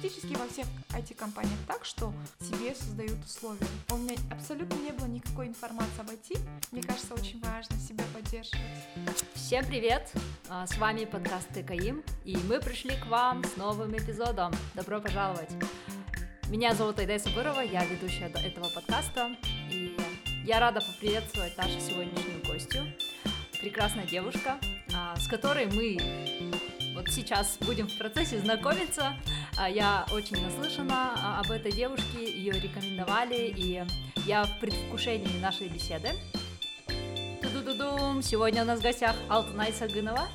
практически 0.00 0.34
во 0.34 0.46
всех 0.46 0.66
IT-компаниях 0.90 1.58
так, 1.66 1.84
что 1.84 2.12
тебе 2.38 2.72
создают 2.74 3.18
условия. 3.24 3.66
У 3.90 3.96
меня 3.96 4.14
абсолютно 4.30 4.76
не 4.76 4.92
было 4.92 5.06
никакой 5.06 5.48
информации 5.48 6.00
об 6.00 6.10
IT. 6.10 6.38
Мне 6.70 6.82
кажется, 6.82 7.14
очень 7.14 7.40
важно 7.40 7.76
себя 7.80 8.04
поддерживать. 8.14 8.60
Всем 9.34 9.66
привет! 9.66 10.12
А, 10.48 10.68
с 10.68 10.78
вами 10.78 11.04
подкаст 11.04 11.48
ТКИМ, 11.48 12.04
и 12.24 12.36
мы 12.48 12.60
пришли 12.60 12.96
к 12.96 13.06
вам 13.06 13.42
с 13.42 13.56
новым 13.56 13.96
эпизодом. 13.96 14.52
Добро 14.74 15.00
пожаловать! 15.00 15.50
Меня 16.48 16.74
зовут 16.74 17.00
Айдай 17.00 17.18
Сабырова, 17.18 17.60
я 17.60 17.84
ведущая 17.84 18.26
этого 18.28 18.68
подкаста, 18.68 19.36
и 19.68 19.96
я 20.44 20.60
рада 20.60 20.80
поприветствовать 20.80 21.56
нашу 21.58 21.80
сегодняшнюю 21.80 22.44
гостью, 22.46 22.84
прекрасная 23.60 24.06
девушка, 24.06 24.60
а, 24.94 25.16
с 25.16 25.26
которой 25.26 25.66
мы 25.66 25.98
вот 26.98 27.08
сейчас 27.10 27.58
будем 27.60 27.86
в 27.86 27.96
процессе 27.96 28.40
знакомиться. 28.40 29.14
А, 29.60 29.68
я 29.68 30.06
очень 30.12 30.40
наслышана 30.40 31.14
а, 31.16 31.40
об 31.40 31.50
этой 31.50 31.72
девушке, 31.72 32.24
ее 32.24 32.52
рекомендовали, 32.52 33.52
и 33.56 33.84
я 34.24 34.44
в 34.44 34.60
предвкушении 34.60 35.40
нашей 35.40 35.68
беседы. 35.68 36.10
Ту-ду-ду-дум! 37.42 38.22
Сегодня 38.22 38.62
у 38.62 38.66
нас 38.66 38.78
в 38.78 38.84
гостях 38.84 39.16
Алтынай 39.28 39.72
Сагынова. 39.72 40.28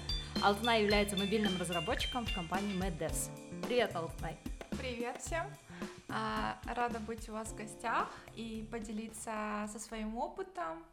Алтынай 0.43 0.81
является 0.81 1.15
мобильным 1.15 1.57
разработчиком 1.57 2.25
в 2.25 2.35
компании 2.35 2.75
MadDevs. 2.77 3.29
Привет, 3.65 3.95
Алтынай! 3.95 4.35
Привет 4.71 5.21
всем! 5.21 5.45
Рада 6.65 6.99
быть 6.99 7.29
у 7.29 7.31
вас 7.31 7.47
в 7.47 7.55
гостях 7.55 8.09
и 8.35 8.67
поделиться 8.69 9.69
со 9.71 9.79
своим 9.79 10.17
опытом 10.17 10.83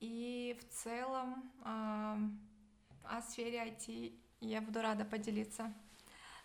и 0.00 0.58
в 0.58 0.74
целом 0.74 1.52
о 1.62 3.20
сфере 3.28 3.66
IT 3.66 4.14
я 4.40 4.62
буду 4.62 4.80
рада 4.80 5.04
поделиться. 5.04 5.70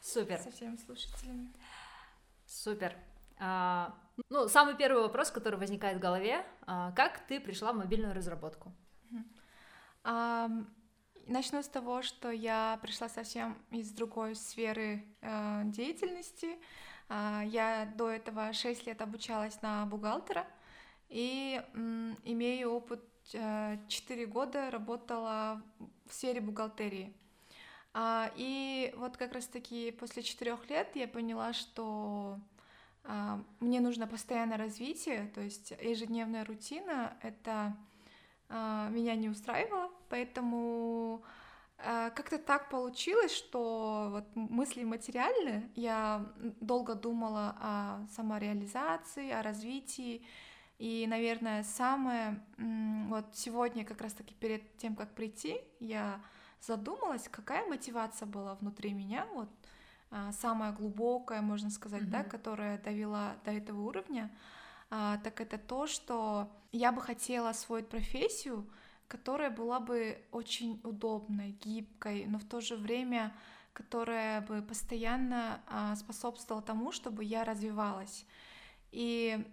Супер. 0.05 0.37
Со 0.37 0.51
всеми 0.51 0.75
слушателями. 0.75 1.51
Супер. 2.45 2.95
А, 3.39 3.97
ну, 4.29 4.47
самый 4.47 4.75
первый 4.77 5.01
вопрос, 5.01 5.31
который 5.31 5.57
возникает 5.57 5.97
в 5.97 5.99
голове, 5.99 6.45
а, 6.67 6.91
как 6.91 7.25
ты 7.25 7.39
пришла 7.39 7.73
в 7.73 7.77
мобильную 7.77 8.13
разработку? 8.13 8.71
А, 10.03 10.47
начну 11.25 11.63
с 11.63 11.67
того, 11.67 12.03
что 12.03 12.29
я 12.29 12.77
пришла 12.83 13.09
совсем 13.09 13.57
из 13.71 13.91
другой 13.91 14.35
сферы 14.35 15.03
э, 15.21 15.63
деятельности. 15.65 16.59
А, 17.09 17.41
я 17.43 17.91
до 17.97 18.11
этого 18.11 18.53
6 18.53 18.85
лет 18.85 19.01
обучалась 19.01 19.59
на 19.63 19.87
бухгалтера 19.87 20.45
и 21.09 21.59
м, 21.73 22.15
имею 22.23 22.73
опыт 22.73 23.03
э, 23.33 23.79
4 23.87 24.27
года 24.27 24.69
работала 24.69 25.63
в 26.05 26.13
сфере 26.13 26.41
бухгалтерии. 26.41 27.17
А, 27.97 28.29
и 28.35 28.93
вот 28.97 29.15
как 29.15 29.31
раз-таки 29.31 29.89
после 29.91 30.21
четырех 30.21 30.69
лет 30.69 30.89
я 30.95 31.07
поняла, 31.07 31.53
что 31.53 32.37
а, 33.05 33.41
мне 33.61 33.79
нужно 33.79 34.05
постоянное 34.05 34.57
развитие, 34.57 35.31
то 35.33 35.39
есть 35.39 35.71
ежедневная 35.81 36.43
рутина, 36.43 37.17
это 37.21 37.73
а, 38.49 38.89
меня 38.89 39.15
не 39.15 39.29
устраивало, 39.29 39.89
поэтому 40.09 41.23
как-то 41.77 42.37
так 42.37 42.69
получилось, 42.69 43.35
что 43.35 44.07
вот 44.09 44.23
мысли 44.33 44.85
материальные, 44.85 45.69
я 45.75 46.25
долго 46.61 46.95
думала 46.95 47.57
о 47.59 48.07
самореализации, 48.15 49.29
о 49.29 49.41
развитии, 49.41 50.25
и, 50.79 51.05
наверное, 51.05 51.63
самое, 51.63 52.41
вот 52.57 53.25
сегодня 53.33 53.83
как 53.83 53.99
раз-таки 53.99 54.33
перед 54.35 54.77
тем, 54.77 54.95
как 54.95 55.13
прийти, 55.15 55.59
я 55.81 56.21
задумалась, 56.65 57.27
какая 57.29 57.65
мотивация 57.67 58.25
была 58.25 58.55
внутри 58.55 58.93
меня, 58.93 59.25
вот 59.33 59.49
а, 60.11 60.31
самая 60.31 60.71
глубокая, 60.71 61.41
можно 61.41 61.69
сказать, 61.69 62.03
mm-hmm. 62.03 62.09
да, 62.09 62.23
которая 62.23 62.77
довела 62.77 63.35
до 63.45 63.51
этого 63.51 63.81
уровня, 63.81 64.31
а, 64.89 65.17
так 65.17 65.41
это 65.41 65.57
то, 65.57 65.87
что 65.87 66.49
я 66.71 66.91
бы 66.91 67.01
хотела 67.01 67.49
освоить 67.49 67.89
профессию, 67.89 68.65
которая 69.07 69.49
была 69.49 69.79
бы 69.79 70.23
очень 70.31 70.79
удобной, 70.83 71.51
гибкой, 71.51 72.25
но 72.27 72.39
в 72.39 72.45
то 72.45 72.61
же 72.61 72.75
время 72.75 73.33
которая 73.73 74.39
бы 74.39 74.61
постоянно 74.61 75.61
а, 75.67 75.97
способствовала 75.97 76.63
тому, 76.63 76.93
чтобы 76.93 77.25
я 77.25 77.43
развивалась. 77.43 78.25
И 78.93 79.45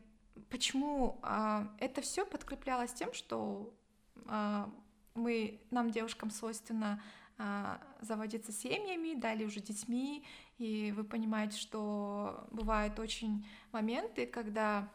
почему 0.49 1.19
это 1.81 2.03
все 2.03 2.25
подкреплялось 2.25 2.93
тем, 2.93 3.12
что 3.15 3.75
мы, 5.15 5.61
нам, 5.71 5.91
девушкам, 5.91 6.31
свойственно 6.31 7.03
а, 7.39 7.81
заводиться 8.00 8.53
семьями, 8.53 9.19
далее 9.19 9.47
уже 9.47 9.61
детьми, 9.61 10.25
и 10.59 10.93
вы 10.97 11.05
понимаете, 11.05 11.59
что 11.59 12.47
бывают 12.50 12.99
очень 12.99 13.47
моменты, 13.72 14.27
когда 14.27 14.89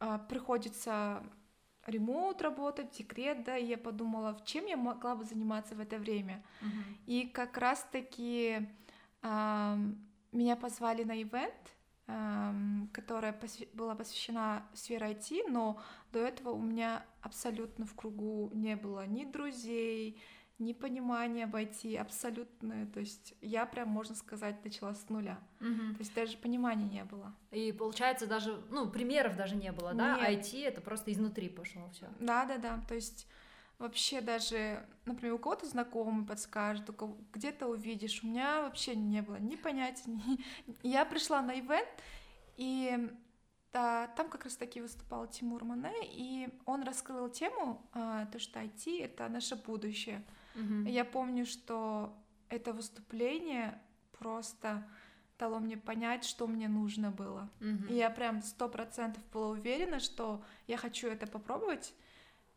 а, 0.00 0.18
приходится 0.18 1.22
ремоут 1.86 2.42
работать, 2.42 2.96
декрет, 2.96 3.44
да, 3.44 3.56
и 3.56 3.66
я 3.66 3.78
подумала, 3.78 4.40
чем 4.44 4.66
я 4.66 4.76
могла 4.76 5.16
бы 5.16 5.24
заниматься 5.24 5.74
в 5.74 5.80
это 5.80 5.98
время. 5.98 6.42
Uh-huh. 6.60 6.96
И 7.06 7.26
как 7.26 7.58
раз-таки 7.58 8.68
а, 9.20 9.78
меня 10.30 10.56
позвали 10.56 11.04
на 11.04 11.20
ивент, 11.20 11.76
которая 12.92 13.38
была 13.74 13.94
посвящена 13.94 14.66
сфере 14.74 15.12
IT, 15.12 15.48
но 15.48 15.80
до 16.12 16.18
этого 16.18 16.50
у 16.50 16.60
меня 16.60 17.04
абсолютно 17.20 17.86
в 17.86 17.94
кругу 17.94 18.50
не 18.52 18.76
было 18.76 19.06
ни 19.06 19.24
друзей, 19.24 20.20
ни 20.58 20.72
понимания 20.72 21.46
в 21.46 21.54
IT, 21.54 21.96
абсолютно, 21.96 22.86
то 22.86 23.00
есть 23.00 23.34
я 23.40 23.66
прям, 23.66 23.88
можно 23.88 24.14
сказать, 24.14 24.64
начала 24.64 24.94
с 24.94 25.08
нуля, 25.08 25.38
угу. 25.60 25.94
то 25.94 25.98
есть 25.98 26.14
даже 26.14 26.36
понимания 26.38 26.88
не 26.88 27.04
было. 27.04 27.34
И 27.50 27.72
получается 27.72 28.26
даже, 28.26 28.62
ну, 28.70 28.88
примеров 28.88 29.36
даже 29.36 29.56
не 29.56 29.72
было, 29.72 29.92
да, 29.94 30.16
Нет. 30.16 30.44
IT 30.44 30.64
это 30.64 30.80
просто 30.80 31.12
изнутри 31.12 31.48
пошло 31.48 31.88
все. 31.92 32.08
Да, 32.20 32.44
да, 32.44 32.58
да, 32.58 32.80
то 32.86 32.94
есть 32.94 33.26
вообще 33.82 34.20
даже, 34.20 34.86
например, 35.04 35.34
у 35.34 35.38
кого-то 35.38 35.66
знакомый 35.66 36.24
подскажет, 36.24 36.88
где-то 37.32 37.66
увидишь. 37.66 38.22
У 38.22 38.28
меня 38.28 38.62
вообще 38.62 38.94
не 38.94 39.20
было 39.22 39.36
ни 39.36 39.56
понятия. 39.56 40.04
Ни... 40.10 40.38
Я 40.82 41.04
пришла 41.04 41.42
на 41.42 41.58
ивент, 41.58 41.88
и 42.56 43.10
да, 43.72 44.06
там 44.16 44.28
как 44.30 44.44
раз 44.44 44.56
таки 44.56 44.80
выступал 44.80 45.26
Тимур 45.26 45.64
Мане, 45.64 45.92
и 46.04 46.48
он 46.64 46.84
раскрыл 46.84 47.28
тему, 47.28 47.84
а, 47.92 48.26
то, 48.26 48.38
что 48.38 48.60
IT— 48.60 49.02
это 49.04 49.28
наше 49.28 49.56
будущее. 49.56 50.24
Угу. 50.54 50.88
Я 50.88 51.04
помню, 51.04 51.44
что 51.44 52.16
это 52.48 52.72
выступление 52.72 53.80
просто 54.18 54.86
дало 55.38 55.58
мне 55.58 55.76
понять, 55.76 56.24
что 56.24 56.46
мне 56.46 56.68
нужно 56.68 57.10
было. 57.10 57.50
Угу. 57.60 57.92
И 57.92 57.94
я 57.94 58.10
прям 58.10 58.42
сто 58.42 58.68
процентов 58.68 59.24
была 59.32 59.48
уверена, 59.48 59.98
что 59.98 60.44
я 60.68 60.76
хочу 60.76 61.08
это 61.08 61.26
попробовать. 61.26 61.94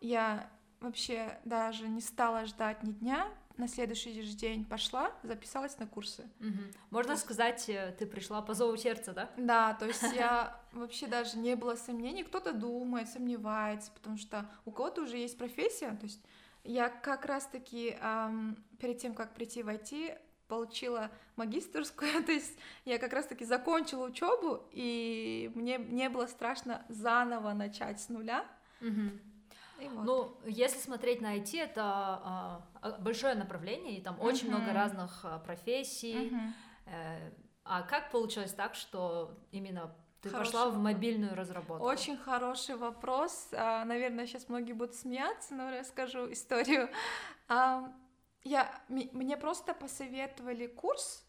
Я 0.01 0.51
вообще 0.79 1.39
даже 1.45 1.87
не 1.87 2.01
стала 2.01 2.45
ждать 2.45 2.83
ни 2.83 2.91
дня, 2.91 3.27
на 3.57 3.67
следующий 3.67 4.21
же 4.21 4.33
день 4.33 4.65
пошла, 4.65 5.11
записалась 5.23 5.77
на 5.79 5.87
курсы. 5.87 6.29
Угу. 6.39 6.59
Можно 6.91 7.13
вот. 7.13 7.21
сказать, 7.21 7.69
э, 7.69 7.95
ты 7.97 8.05
пришла 8.05 8.41
по 8.41 8.53
зову 8.53 8.75
сердца, 8.75 9.13
да? 9.13 9.31
Да, 9.37 9.73
то 9.73 9.85
есть 9.85 10.03
я 10.15 10.59
вообще 10.73 11.07
даже 11.07 11.37
не 11.37 11.55
было 11.55 11.75
сомнений, 11.75 12.23
кто-то 12.23 12.53
думает, 12.53 13.09
сомневается, 13.09 13.91
потому 13.91 14.17
что 14.17 14.49
у 14.65 14.71
кого-то 14.71 15.03
уже 15.03 15.17
есть 15.17 15.37
профессия, 15.37 15.91
то 15.91 16.05
есть 16.05 16.21
я 16.63 16.89
как 16.89 17.25
раз-таки 17.25 17.95
эм, 18.01 18.57
перед 18.79 18.97
тем, 18.97 19.13
как 19.13 19.33
прийти 19.33 19.63
в 19.63 19.69
IT, 19.69 20.19
получила 20.47 21.11
магистрскую, 21.35 22.23
то 22.25 22.31
есть 22.31 22.57
я 22.83 22.99
как 22.99 23.13
раз-таки 23.13 23.45
закончила 23.45 24.07
учебу, 24.07 24.63
и 24.71 25.51
мне 25.55 25.77
не 25.77 26.09
было 26.09 26.27
страшно 26.27 26.85
заново 26.89 27.53
начать 27.53 28.01
с 28.01 28.09
нуля. 28.09 28.45
Угу. 28.81 29.34
Вот. 29.77 30.03
Ну, 30.05 30.37
если 30.45 30.79
смотреть 30.79 31.21
на 31.21 31.37
IT, 31.37 31.57
это 31.61 31.83
а, 31.83 32.61
а, 32.81 32.91
большое 32.99 33.35
направление, 33.35 33.97
и 33.97 34.01
там 34.01 34.15
uh-huh. 34.15 34.25
очень 34.25 34.49
много 34.49 34.73
разных 34.73 35.23
а, 35.23 35.39
профессий. 35.39 36.29
Uh-huh. 36.29 37.33
А 37.63 37.81
как 37.81 38.11
получилось 38.11 38.53
так, 38.53 38.75
что 38.75 39.37
именно 39.51 39.95
ты 40.21 40.29
хороший 40.29 40.51
пошла 40.51 40.69
в 40.69 40.77
мобильную 40.77 41.35
разработку? 41.35 41.83
Очень 41.83 42.15
хороший 42.15 42.75
вопрос. 42.75 43.49
Наверное, 43.51 44.27
сейчас 44.27 44.49
многие 44.49 44.73
будут 44.73 44.93
смеяться, 44.93 45.55
но 45.55 45.71
расскажу 45.71 46.31
историю. 46.31 46.89
Я, 47.49 48.81
мне 48.87 49.35
просто 49.35 49.73
посоветовали 49.73 50.67
курс, 50.67 51.25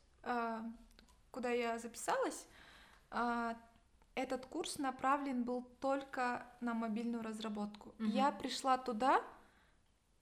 куда 1.30 1.48
я 1.48 1.78
записалась. 1.78 2.46
Этот 4.16 4.46
курс 4.46 4.78
направлен 4.78 5.44
был 5.44 5.62
только 5.80 6.46
на 6.60 6.74
мобильную 6.74 7.22
разработку. 7.22 7.94
Угу. 8.00 8.08
Я 8.08 8.32
пришла 8.32 8.78
туда, 8.78 9.22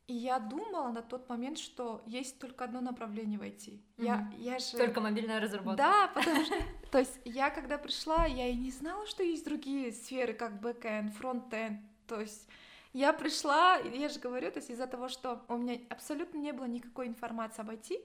и 0.08 0.14
я 0.14 0.38
думала 0.40 0.90
на 0.90 1.00
тот 1.00 1.28
момент, 1.28 1.58
что 1.58 2.02
есть 2.04 2.38
только 2.40 2.64
одно 2.64 2.80
направление 2.80 3.38
войти. 3.38 3.80
Угу. 3.96 4.06
Я, 4.06 4.32
я 4.36 4.58
же... 4.58 4.76
Только 4.76 5.00
мобильная 5.00 5.40
разработка. 5.40 5.76
Да, 5.76 6.08
потому 6.08 6.44
что... 6.44 6.56
То 6.90 6.98
есть 6.98 7.20
я 7.24 7.50
когда 7.50 7.78
пришла, 7.78 8.26
я 8.26 8.48
и 8.48 8.56
не 8.56 8.70
знала, 8.72 9.06
что 9.06 9.22
есть 9.22 9.44
другие 9.44 9.92
сферы, 9.92 10.34
как 10.34 10.60
бэкэнд, 10.60 11.14
фронтенд. 11.14 11.80
То 12.08 12.20
есть 12.20 12.48
я 12.92 13.12
пришла, 13.12 13.76
я 13.76 14.08
же 14.08 14.20
говорю, 14.20 14.50
то 14.50 14.58
есть 14.58 14.70
из-за 14.70 14.86
того, 14.86 15.08
что 15.08 15.44
у 15.48 15.56
меня 15.56 15.78
абсолютно 15.88 16.38
не 16.38 16.52
было 16.52 16.66
никакой 16.66 17.06
информации 17.06 17.62
об 17.62 17.70
IT, 17.70 18.00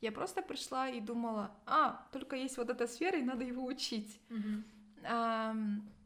Я 0.00 0.10
просто 0.10 0.42
пришла 0.42 0.88
и 0.88 1.00
думала, 1.00 1.52
а, 1.66 2.06
только 2.12 2.34
есть 2.36 2.56
вот 2.56 2.70
эта 2.70 2.88
сфера, 2.88 3.18
и 3.18 3.22
надо 3.22 3.44
его 3.44 3.64
учить. 3.64 4.20
Мгм. 4.28 4.64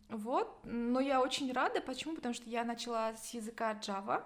Вот, 0.09 0.61
но 0.65 1.01
я 1.01 1.21
очень 1.21 1.53
рада. 1.53 1.81
Почему? 1.81 2.15
Потому 2.15 2.33
что 2.35 2.49
я 2.49 2.65
начала 2.65 3.15
с 3.15 3.35
языка 3.35 3.73
Java. 3.75 4.23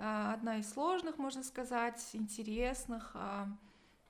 А, 0.00 0.34
Одна 0.34 0.58
из 0.58 0.72
сложных, 0.72 1.18
можно 1.18 1.42
сказать, 1.42 2.00
интересных. 2.14 3.10
А, 3.14 3.48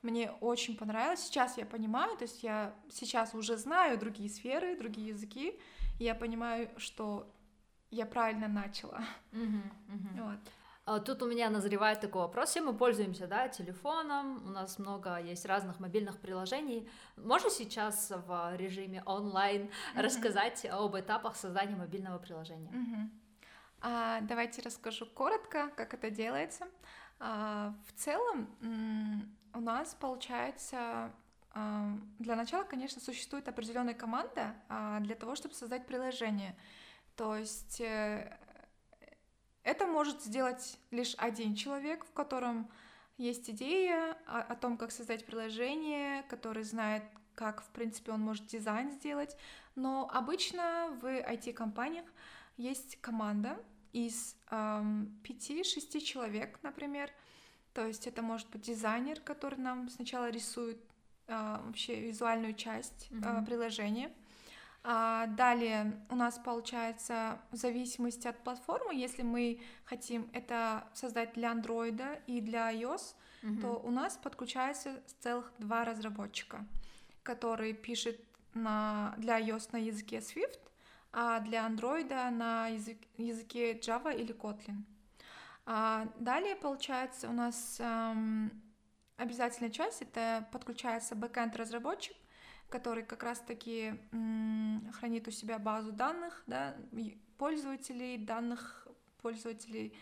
Мне 0.03 0.31
очень 0.41 0.77
понравилось. 0.77 1.21
Сейчас 1.21 1.57
я 1.57 1.65
понимаю, 1.65 2.15
то 2.17 2.23
есть 2.23 2.43
я 2.43 2.73
сейчас 2.89 3.33
уже 3.33 3.57
знаю 3.57 3.97
другие 3.99 4.29
сферы, 4.29 4.77
другие 4.77 5.09
языки. 5.09 5.59
И 5.99 6.03
я 6.03 6.15
понимаю, 6.15 6.69
что 6.77 7.27
я 7.89 8.05
правильно 8.05 8.47
начала. 8.47 9.03
Мгм. 9.31 9.63
Мгм. 9.87 10.23
Вот. 10.23 10.39
А 10.91 10.99
Тут 10.99 11.21
у 11.23 11.25
меня 11.25 11.49
назревает 11.49 12.01
такой 12.01 12.23
вопрос. 12.23 12.49
Все 12.49 12.61
мы 12.61 12.73
пользуемся, 12.73 13.25
да, 13.25 13.47
телефоном, 13.47 14.45
у 14.45 14.49
нас 14.49 14.77
много 14.77 15.21
есть 15.21 15.45
разных 15.45 15.79
мобильных 15.79 16.19
приложений. 16.19 16.89
Можешь 17.15 17.53
сейчас 17.53 18.11
в 18.27 18.55
режиме 18.57 19.01
онлайн 19.05 19.69
рассказать 19.95 20.65
об 20.65 20.97
этапах 20.97 21.37
создания 21.37 21.77
мобильного 21.77 22.19
приложения? 22.19 22.71
Мгм. 22.71 23.11
А, 23.79 24.19
давайте 24.21 24.61
расскажу 24.61 25.05
коротко, 25.05 25.69
как 25.77 25.93
это 25.93 26.09
делается. 26.09 26.67
А, 27.19 27.73
в 27.87 27.93
целом 27.93 28.49
у 29.53 29.61
нас 29.61 29.95
получается 29.95 31.13
а, 31.53 31.97
для 32.19 32.35
начала, 32.35 32.63
конечно, 32.63 33.01
существует 33.01 33.47
определенная 33.47 33.93
команда 33.93 34.55
а, 34.67 34.99
для 34.99 35.15
того, 35.15 35.35
чтобы 35.35 35.55
создать 35.55 35.85
приложение. 35.85 36.53
То 37.15 37.35
есть 37.35 37.79
э, 37.81 38.37
это 39.63 39.85
может 39.87 40.21
сделать 40.21 40.77
лишь 40.91 41.15
один 41.17 41.55
человек, 41.55 42.05
в 42.05 42.11
котором 42.13 42.69
есть 43.17 43.49
идея 43.49 44.17
о, 44.25 44.41
о 44.41 44.55
том, 44.55 44.77
как 44.77 44.91
создать 44.91 45.25
приложение, 45.25 46.23
который 46.23 46.63
знает, 46.63 47.03
как, 47.35 47.61
в 47.61 47.69
принципе, 47.69 48.11
он 48.11 48.21
может 48.21 48.45
дизайн 48.47 48.91
сделать. 48.91 49.37
Но 49.75 50.09
обычно 50.11 50.97
в 51.01 51.05
IT-компаниях 51.05 52.05
есть 52.57 52.99
команда 53.01 53.57
из 53.93 54.35
ам, 54.47 55.19
пяти-шести 55.23 56.01
человек, 56.03 56.59
например. 56.63 57.11
То 57.73 57.85
есть 57.85 58.07
это 58.07 58.21
может 58.21 58.49
быть 58.49 58.61
дизайнер, 58.61 59.19
который 59.21 59.59
нам 59.59 59.89
сначала 59.89 60.29
рисует 60.29 60.77
а, 61.27 61.61
вообще 61.65 61.99
визуальную 62.01 62.53
часть 62.53 63.09
Мгм. 63.11 63.45
приложения. 63.45 64.11
А, 64.83 65.27
далее 65.27 65.93
у 66.09 66.15
нас 66.15 66.39
получается 66.39 67.39
в 67.51 67.55
зависимости 67.55 68.27
от 68.27 68.43
платформы, 68.43 68.95
если 68.95 69.21
мы 69.21 69.61
хотим 69.85 70.27
это 70.33 70.87
создать 70.93 71.33
для 71.33 71.51
Android 71.53 72.21
и 72.25 72.41
для 72.41 72.71
iOS, 72.73 73.15
Мгм. 73.43 73.61
то 73.61 73.67
у 73.83 73.91
нас 73.91 74.17
подключается 74.17 75.03
целых 75.19 75.51
два 75.59 75.83
разработчика, 75.85 76.65
который 77.23 77.73
пишет 77.73 78.19
на, 78.53 79.13
для 79.17 79.39
iOS 79.39 79.69
на 79.71 79.77
языке 79.77 80.17
Swift, 80.17 80.59
а 81.13 81.39
для 81.41 81.67
Android 81.67 82.09
на 82.31 82.69
язык- 82.69 83.07
языке 83.17 83.73
Java 83.73 84.15
или 84.15 84.33
Kotlin. 84.33 84.83
А 85.65 86.07
далее, 86.17 86.55
получается, 86.55 87.29
у 87.29 87.33
нас 87.33 87.77
эм, 87.79 88.51
обязательная 89.17 89.69
часть 89.71 90.01
это 90.01 90.47
подключается 90.51 91.15
бэкэнд 91.15 91.55
разработчик, 91.55 92.15
который 92.71 93.03
как 93.03 93.23
раз-таки 93.23 93.93
хранит 94.93 95.27
у 95.27 95.31
себя 95.31 95.59
базу 95.59 95.91
данных, 95.91 96.43
да, 96.47 96.75
пользователей, 97.37 98.17
данных 98.17 98.87
пользователей 99.21 99.93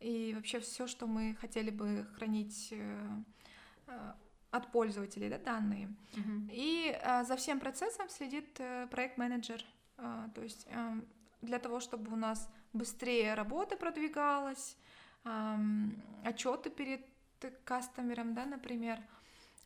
и 0.00 0.32
вообще 0.34 0.60
все, 0.60 0.86
что 0.86 1.06
мы 1.06 1.36
хотели 1.40 1.70
бы 1.70 2.06
хранить 2.16 2.68
э, 2.70 3.08
э, 3.86 4.12
от 4.50 4.72
пользователей, 4.72 5.28
да, 5.28 5.38
данные. 5.38 5.94
Мгм. 6.16 6.48
И 6.52 6.96
э, 7.00 7.24
за 7.24 7.36
всем 7.36 7.60
процессом 7.60 8.08
следит 8.08 8.60
проект-менеджер. 8.90 9.64
То 9.96 10.42
есть 10.42 10.64
эм, 10.70 11.04
для 11.42 11.58
того, 11.58 11.80
чтобы 11.80 12.12
у 12.12 12.16
нас 12.16 12.48
быстрее 12.72 13.34
работа 13.34 13.76
продвигалась, 13.76 14.76
отчеты 16.22 16.70
перед 16.70 17.04
кастомером, 17.64 18.32
да, 18.32 18.46
например. 18.46 19.00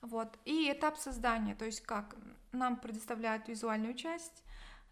Вот. 0.01 0.39
И 0.47 0.73
этап 0.73 0.97
создания, 0.97 1.55
то 1.55 1.67
есть 1.67 1.83
как 1.83 2.17
нам 2.53 2.77
предоставляют 2.77 3.49
визуальную 3.49 3.95
часть, 3.95 4.45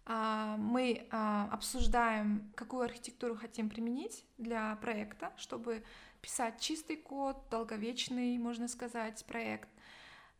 а, 0.05 0.57
мы 0.57 1.07
а, 1.11 1.47
обсуждаем, 1.51 2.51
какую 2.55 2.83
архитектуру 2.83 3.35
хотим 3.35 3.69
применить 3.69 4.25
для 4.37 4.75
проекта, 4.77 5.31
чтобы 5.37 5.83
писать 6.21 6.59
чистый 6.59 6.97
код, 6.97 7.37
долговечный, 7.49 8.37
можно 8.37 8.67
сказать, 8.67 9.23
проект. 9.25 9.69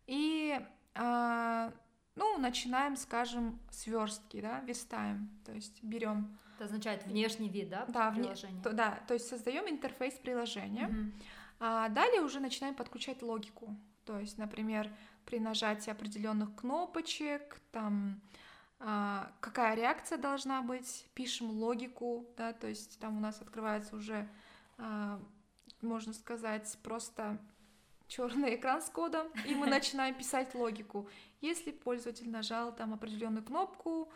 И 0.08 0.60
а, 0.96 1.72
ну, 2.16 2.38
начинаем, 2.40 2.96
скажем, 2.98 3.60
с 3.70 3.86
верстки, 3.88 4.42
да, 4.42 4.60
верстаем, 4.62 5.30
то 5.46 5.54
есть 5.54 5.82
берем, 5.84 6.38
Это 6.56 6.66
означает 6.66 7.06
внешний 7.06 7.50
вид, 7.50 7.70
да, 7.70 7.86
да, 7.88 8.10
вне- 8.12 8.24
приложения? 8.24 8.62
то- 8.64 8.74
да, 8.74 9.00
то 9.08 9.14
есть 9.14 9.28
создаем 9.28 9.70
интерфейс 9.70 10.16
приложения, 10.16 10.88
Мгм. 10.88 11.14
а 11.60 11.88
далее 11.90 12.22
уже 12.22 12.40
начинаем 12.40 12.76
подключать 12.76 13.22
логику. 13.22 13.76
То 14.06 14.20
есть, 14.20 14.38
например, 14.40 14.92
при 15.26 15.40
нажатии 15.40 15.92
определенных 15.92 16.56
кнопочек, 16.56 17.60
там 17.72 18.22
а, 18.80 19.32
какая 19.42 19.76
реакция 19.76 20.18
должна 20.18 20.62
быть, 20.64 21.06
пишем 21.14 21.52
логику, 21.52 22.26
да, 22.36 22.52
то 22.54 22.68
есть 22.68 23.00
там 23.00 23.18
у 23.18 23.20
нас 23.20 23.42
открывается 23.42 23.96
уже, 23.96 24.28
а, 24.78 25.20
можно 25.82 26.14
сказать, 26.14 26.78
просто 26.82 27.38
черный 28.08 28.56
экран 28.56 28.82
с 28.82 28.90
кодом, 28.90 29.28
и 29.46 29.54
мы 29.54 29.68
начинаем 29.68 30.16
писать 30.16 30.56
логику. 30.56 31.08
Если 31.42 31.72
пользователь 31.72 32.30
нажал 32.30 32.74
там 32.76 32.94
определенную 32.94 33.44
кнопку, 33.44 34.12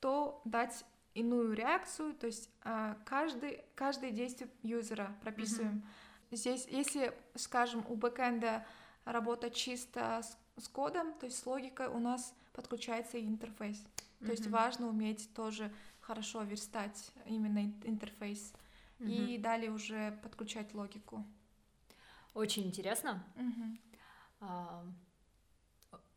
то 0.00 0.42
дать 0.44 0.84
иную 1.14 1.54
реакцию, 1.54 2.14
то 2.14 2.26
есть 2.26 2.50
а, 2.62 2.98
каждый, 3.04 3.62
каждое 3.74 4.10
действие 4.10 4.50
юзера 4.62 5.16
прописываем. 5.22 5.82
Здесь, 6.30 6.66
если, 6.70 7.12
скажем, 7.34 7.84
у 7.88 7.96
бэкэнда 7.96 8.64
работа 9.04 9.50
чисто 9.50 10.20
с, 10.22 10.36
с 10.56 10.68
кодом, 10.68 11.12
то 11.14 11.26
есть 11.26 11.38
с 11.38 11.46
логикой, 11.46 11.88
у 11.88 11.98
нас 11.98 12.34
подключается 12.52 13.18
и 13.18 13.26
интерфейс. 13.26 13.82
То 14.20 14.32
есть 14.32 14.46
важно 14.48 14.88
уметь 14.88 15.32
тоже 15.34 15.72
хорошо 16.00 16.42
верстать 16.42 17.10
именно 17.24 17.60
ин- 17.64 17.80
интерфейс. 17.84 18.52
И 18.98 19.38
далее 19.38 19.70
уже 19.70 20.12
подключать 20.22 20.74
логику. 20.74 21.24
Очень 22.34 22.66
интересно. 22.66 23.24
Мгм. 23.36 23.78
А, 24.40 24.84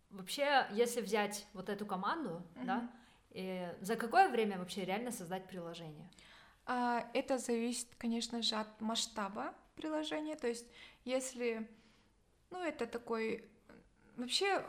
Вообще, 0.10 0.68
если 0.72 1.02
взять 1.02 1.48
вот 1.54 1.70
эту 1.70 1.88
команду, 1.88 2.44
да, 2.64 2.76
Мгм. 2.78 2.92
и 3.32 3.68
за 3.82 3.96
какое 3.96 4.30
время 4.30 4.60
вообще 4.60 4.86
реально 4.86 5.12
создать 5.12 5.48
приложение? 5.48 6.08
А, 6.66 7.10
Это 7.16 7.40
зависит, 7.40 7.88
конечно 7.98 8.44
же, 8.44 8.56
от 8.56 8.80
масштаба 8.80 9.56
приложения. 9.76 10.36
То 10.36 10.48
есть, 10.48 10.68
если, 11.04 11.68
ну, 12.52 12.60
это 12.62 12.86
такой, 12.86 13.50
вообще, 14.18 14.66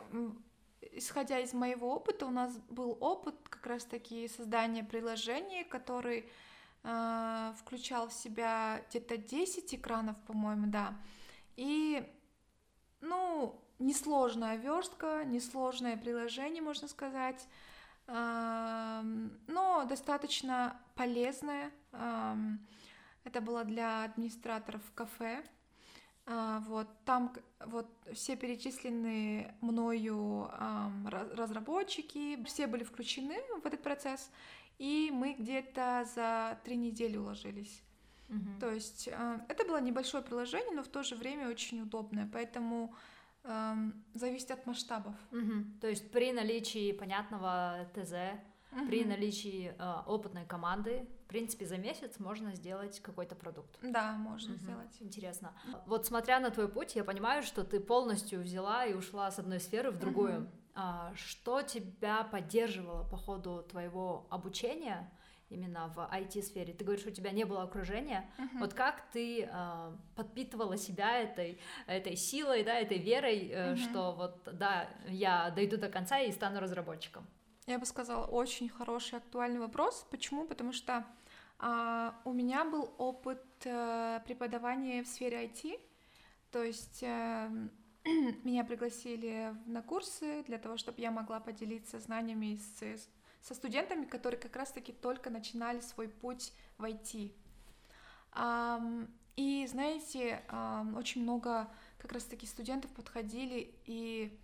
исходя 0.91 1.39
из 1.39 1.53
моего 1.53 1.93
опыта, 1.93 2.25
у 2.25 2.31
нас 2.31 2.57
был 2.69 2.97
опыт 2.99 3.35
как 3.49 3.65
раз-таки 3.65 4.27
создания 4.27 4.83
приложения, 4.83 5.63
который 5.63 6.29
а, 6.83 7.53
включал 7.59 8.09
в 8.09 8.13
себя 8.13 8.81
где-то 8.89 9.17
10 9.17 9.73
экранов, 9.75 10.17
по-моему, 10.27 10.67
да. 10.67 10.95
И, 11.55 12.07
ну, 13.01 13.59
несложная 13.79 14.57
верстка, 14.57 15.23
несложное 15.25 15.97
приложение, 15.97 16.61
можно 16.61 16.87
сказать, 16.87 17.47
ам, 18.07 19.31
но 19.47 19.85
достаточно 19.85 20.79
полезное. 20.95 21.71
Ам, 21.91 22.59
Это 23.23 23.41
было 23.41 23.63
для 23.63 24.03
администраторов 24.03 24.83
кафе. 24.93 25.43
А, 26.25 26.59
Вот 26.61 26.87
там 27.05 27.33
вот 27.65 27.87
все 28.13 28.35
перечисленные 28.35 29.55
мною 29.61 30.49
разработчики, 31.35 32.43
все 32.45 32.67
были 32.67 32.83
включены 32.83 33.37
в 33.61 33.65
этот 33.65 33.81
процесс, 33.83 34.31
и 34.77 35.09
мы 35.13 35.33
где-то 35.33 36.05
за 36.15 36.59
три 36.63 36.75
недели 36.75 37.17
уложились. 37.17 37.81
Мгм. 38.27 38.59
То 38.59 38.71
есть 38.71 39.09
а, 39.11 39.45
это 39.49 39.65
было 39.65 39.79
небольшое 39.79 40.23
приложение, 40.23 40.73
но 40.73 40.83
в 40.83 40.87
то 40.87 41.03
же 41.03 41.15
время 41.15 41.47
очень 41.49 41.81
удобное, 41.81 42.29
поэтому 42.31 42.93
зависит 44.15 44.49
от 44.49 44.65
масштабов. 44.65 45.13
Мгм. 45.29 45.77
То 45.79 45.87
есть 45.87 46.09
при 46.09 46.33
наличии 46.33 46.91
понятного 46.91 47.87
ТЗ, 47.93 48.13
при 48.87 49.01
Мгм. 49.01 49.09
наличии 49.09 49.73
э, 49.77 49.95
опытной 50.05 50.45
команды, 50.45 51.07
в 51.25 51.27
принципе, 51.27 51.65
за 51.65 51.77
месяц 51.77 52.19
можно 52.19 52.53
сделать 52.55 52.99
какой-то 52.99 53.35
продукт. 53.35 53.77
Да, 53.81 54.13
можно 54.13 54.53
Мгм. 54.53 54.59
сделать. 54.59 54.97
Интересно. 54.99 55.53
Вот 55.85 56.05
смотря 56.05 56.39
на 56.39 56.51
твой 56.51 56.67
путь, 56.67 56.95
я 56.95 57.03
понимаю, 57.03 57.43
что 57.43 57.63
ты 57.63 57.79
полностью 57.79 58.41
взяла 58.41 58.85
и 58.85 58.93
ушла 58.93 59.31
с 59.31 59.39
одной 59.39 59.59
сферы 59.59 59.91
в 59.91 59.97
другую. 59.97 60.41
Мгм. 60.41 60.49
А, 60.75 61.13
Что 61.15 61.61
тебя 61.61 62.23
поддерживало 62.23 63.07
по 63.07 63.17
ходу 63.17 63.63
твоего 63.63 64.27
обучения? 64.29 65.09
именно 65.49 65.87
в 65.95 65.99
IT-сфере. 66.11 66.73
Ты 66.73 66.83
говоришь, 66.83 67.05
у 67.05 67.11
тебя 67.11 67.31
не 67.31 67.45
было 67.45 67.63
окружения. 67.63 68.29
Uh-huh. 68.37 68.59
Вот 68.59 68.73
как 68.73 69.03
ты 69.11 69.47
э, 69.49 69.91
подпитывала 70.15 70.75
себя 70.75 71.19
этой, 71.19 71.59
этой 71.85 72.15
силой, 72.15 72.63
да, 72.63 72.79
этой 72.79 72.97
верой, 72.97 73.49
э, 73.49 73.73
uh-huh. 73.73 73.75
что 73.75 74.11
вот, 74.13 74.49
да, 74.51 74.89
я 75.07 75.51
дойду 75.51 75.77
до 75.77 75.87
конца 75.87 76.19
и 76.19 76.31
стану 76.31 76.59
разработчиком? 76.59 77.27
Я 77.67 77.79
бы 77.79 77.85
сказала, 77.87 78.25
очень 78.25 78.69
хороший, 78.69 79.17
актуальный 79.17 79.59
вопрос. 79.59 80.05
Почему? 80.11 80.45
Потому 80.45 80.71
что 80.71 81.03
э, 81.59 82.11
у 82.23 82.31
меня 82.31 82.63
был 82.63 82.93
опыт 82.99 83.43
э, 83.63 84.21
преподавания 84.23 85.01
в 85.03 85.07
сфере 85.07 85.45
IT, 85.45 85.79
то 86.51 86.63
есть 86.63 87.01
э, 87.01 87.49
меня 88.43 88.63
пригласили 88.65 89.55
на 89.65 89.81
курсы 89.81 90.43
для 90.43 90.59
того, 90.59 90.77
чтобы 90.77 91.01
я 91.01 91.09
могла 91.09 91.39
поделиться 91.39 91.99
знаниями 91.99 92.57
с 92.57 93.07
со 93.41 93.53
студентами, 93.53 94.05
которые 94.05 94.39
как 94.39 94.55
раз-таки 94.55 94.91
только 94.91 95.29
начинали 95.29 95.79
свой 95.79 96.09
путь 96.09 96.51
в 96.79 96.83
IT. 96.83 97.31
И 99.35 99.67
знаете, 99.67 100.41
очень 100.97 101.21
много 101.21 101.69
как 101.99 102.11
раз-таки 102.13 102.47
студентов 102.47 102.89
подходили 102.95 103.75
и 103.85 104.35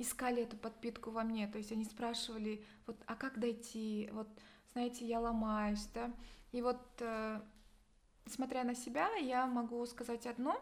искали 0.00 0.42
эту 0.42 0.56
подпитку 0.56 1.10
во 1.10 1.22
мне, 1.22 1.46
то 1.46 1.58
есть 1.58 1.72
они 1.72 1.84
спрашивали, 1.84 2.64
вот, 2.86 2.96
а 3.06 3.14
как 3.14 3.38
дойти, 3.38 4.08
вот, 4.12 4.28
знаете, 4.72 5.06
я 5.06 5.20
ломаюсь, 5.20 5.86
да, 5.94 6.10
и 6.52 6.62
вот, 6.62 6.80
э, 7.00 7.40
смотря 8.26 8.64
на 8.64 8.74
себя, 8.74 9.14
я 9.16 9.46
могу 9.46 9.84
сказать 9.86 10.26
одно, 10.26 10.60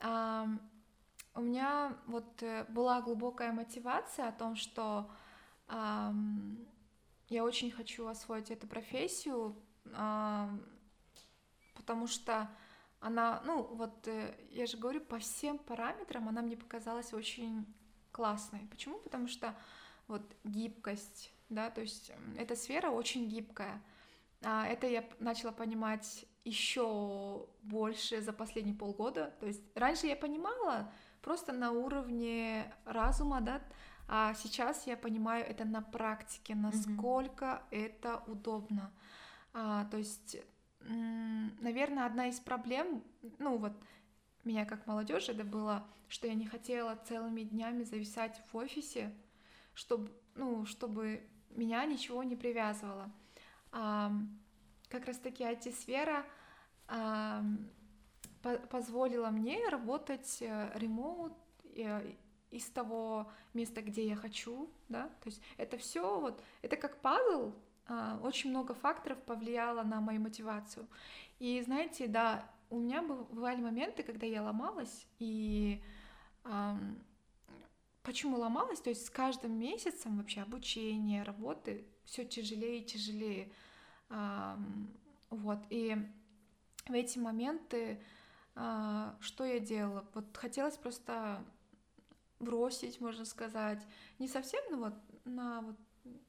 у 0.00 1.40
меня 1.40 1.96
вот 2.06 2.42
э, 2.42 2.64
была 2.68 3.00
глубокая 3.00 3.52
мотивация 3.52 4.28
о 4.28 4.32
том, 4.32 4.56
что 4.56 5.10
я 7.28 7.42
очень 7.42 7.70
хочу 7.70 8.06
освоить 8.06 8.50
эту 8.50 8.66
профессию, 8.66 9.56
потому 11.74 12.06
что 12.06 12.50
она, 13.00 13.42
ну 13.44 13.62
вот 13.62 14.08
э, 14.08 14.34
я 14.50 14.66
же 14.66 14.78
говорю, 14.78 15.00
по 15.00 15.18
всем 15.18 15.58
параметрам 15.58 16.26
она 16.28 16.40
мне 16.40 16.56
показалась 16.56 17.12
очень 17.12 17.66
классной. 18.14 18.66
Почему? 18.70 18.98
Потому 18.98 19.28
что 19.28 19.54
вот 20.06 20.22
гибкость, 20.44 21.32
да, 21.48 21.70
то 21.70 21.80
есть 21.80 22.12
эта 22.38 22.54
сфера 22.54 22.90
очень 22.90 23.28
гибкая. 23.28 23.82
А 24.42 24.66
это 24.66 24.86
я 24.86 25.04
начала 25.18 25.52
понимать 25.52 26.26
еще 26.44 27.46
больше 27.62 28.20
за 28.20 28.32
последние 28.32 28.76
полгода. 28.76 29.34
То 29.40 29.46
есть 29.46 29.62
раньше 29.74 30.06
я 30.06 30.16
понимала 30.16 30.92
просто 31.22 31.52
на 31.52 31.72
уровне 31.72 32.72
разума, 32.84 33.40
да, 33.40 33.60
а 34.06 34.34
сейчас 34.34 34.86
я 34.86 34.96
понимаю 34.96 35.44
это 35.46 35.64
на 35.64 35.80
практике, 35.80 36.54
насколько 36.54 37.44
mm-hmm. 37.44 37.86
это 37.86 38.22
удобно. 38.26 38.92
А, 39.54 39.86
то 39.86 39.96
есть, 39.96 40.36
наверное, 40.80 42.04
одна 42.06 42.28
из 42.28 42.38
проблем, 42.38 43.02
ну 43.38 43.56
вот 43.56 43.72
меня 44.44 44.64
как 44.64 44.86
молодежь 44.86 45.28
это 45.28 45.44
было, 45.44 45.86
что 46.08 46.26
я 46.26 46.34
не 46.34 46.46
хотела 46.46 46.96
целыми 47.06 47.42
днями 47.42 47.84
зависать 47.84 48.40
в 48.50 48.56
офисе, 48.56 49.12
чтобы, 49.74 50.10
ну, 50.34 50.64
чтобы 50.66 51.22
меня 51.50 51.84
ничего 51.84 52.22
не 52.22 52.36
привязывало. 52.36 53.10
А, 53.72 54.12
как 54.88 55.06
раз 55.06 55.18
таки 55.18 55.44
IT-сфера 55.44 56.24
а, 56.88 57.42
по 58.42 58.56
позволила 58.58 59.30
мне 59.30 59.68
работать 59.68 60.38
ремоут 60.74 61.32
э, 61.74 62.14
из 62.50 62.66
того 62.66 63.30
места, 63.54 63.82
где 63.82 64.06
я 64.06 64.16
хочу, 64.16 64.70
да, 64.88 65.08
то 65.22 65.26
есть 65.26 65.42
это 65.56 65.76
все 65.78 66.20
вот, 66.20 66.42
это 66.62 66.76
как 66.76 67.00
пазл, 67.00 67.52
а, 67.86 68.18
очень 68.22 68.50
много 68.50 68.74
факторов 68.74 69.18
повлияло 69.22 69.82
на 69.82 70.00
мою 70.00 70.20
мотивацию. 70.20 70.86
И 71.38 71.60
знаете, 71.62 72.06
да, 72.06 72.48
у 72.70 72.78
меня 72.78 73.02
бывали 73.02 73.60
моменты, 73.60 74.02
когда 74.02 74.26
я 74.26 74.42
ломалась, 74.42 75.06
и 75.18 75.82
а, 76.44 76.78
почему 78.02 78.38
ломалась, 78.38 78.80
то 78.80 78.90
есть 78.90 79.06
с 79.06 79.10
каждым 79.10 79.58
месяцем 79.58 80.18
вообще 80.18 80.42
обучение, 80.42 81.22
работы 81.22 81.86
все 82.04 82.24
тяжелее 82.24 82.80
и 82.80 82.84
тяжелее, 82.84 83.52
а, 84.08 84.58
вот, 85.30 85.58
и 85.70 85.96
в 86.86 86.92
эти 86.92 87.18
моменты 87.18 88.00
а, 88.56 89.16
что 89.20 89.44
я 89.44 89.58
делала? 89.58 90.04
Вот 90.14 90.36
хотелось 90.36 90.76
просто 90.76 91.44
бросить, 92.38 93.00
можно 93.00 93.24
сказать. 93.24 93.84
Не 94.18 94.28
совсем, 94.28 94.62
но 94.70 94.78
вот 94.78 94.94
на 95.24 95.62
вот 95.62 95.76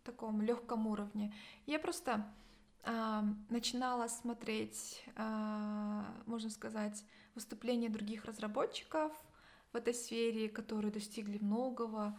таком 0.03 0.41
легком 0.41 0.87
уровне. 0.87 1.33
Я 1.65 1.79
просто 1.79 2.11
э, 2.13 2.44
начинала 3.49 4.07
смотреть, 4.07 5.03
э, 5.15 6.03
можно 6.25 6.49
сказать, 6.49 7.03
выступления 7.33 7.89
других 7.89 8.25
разработчиков 8.25 9.11
в 9.73 9.75
этой 9.75 9.93
сфере, 9.93 10.49
которые 10.49 10.91
достигли 10.91 11.39
многого. 11.39 12.17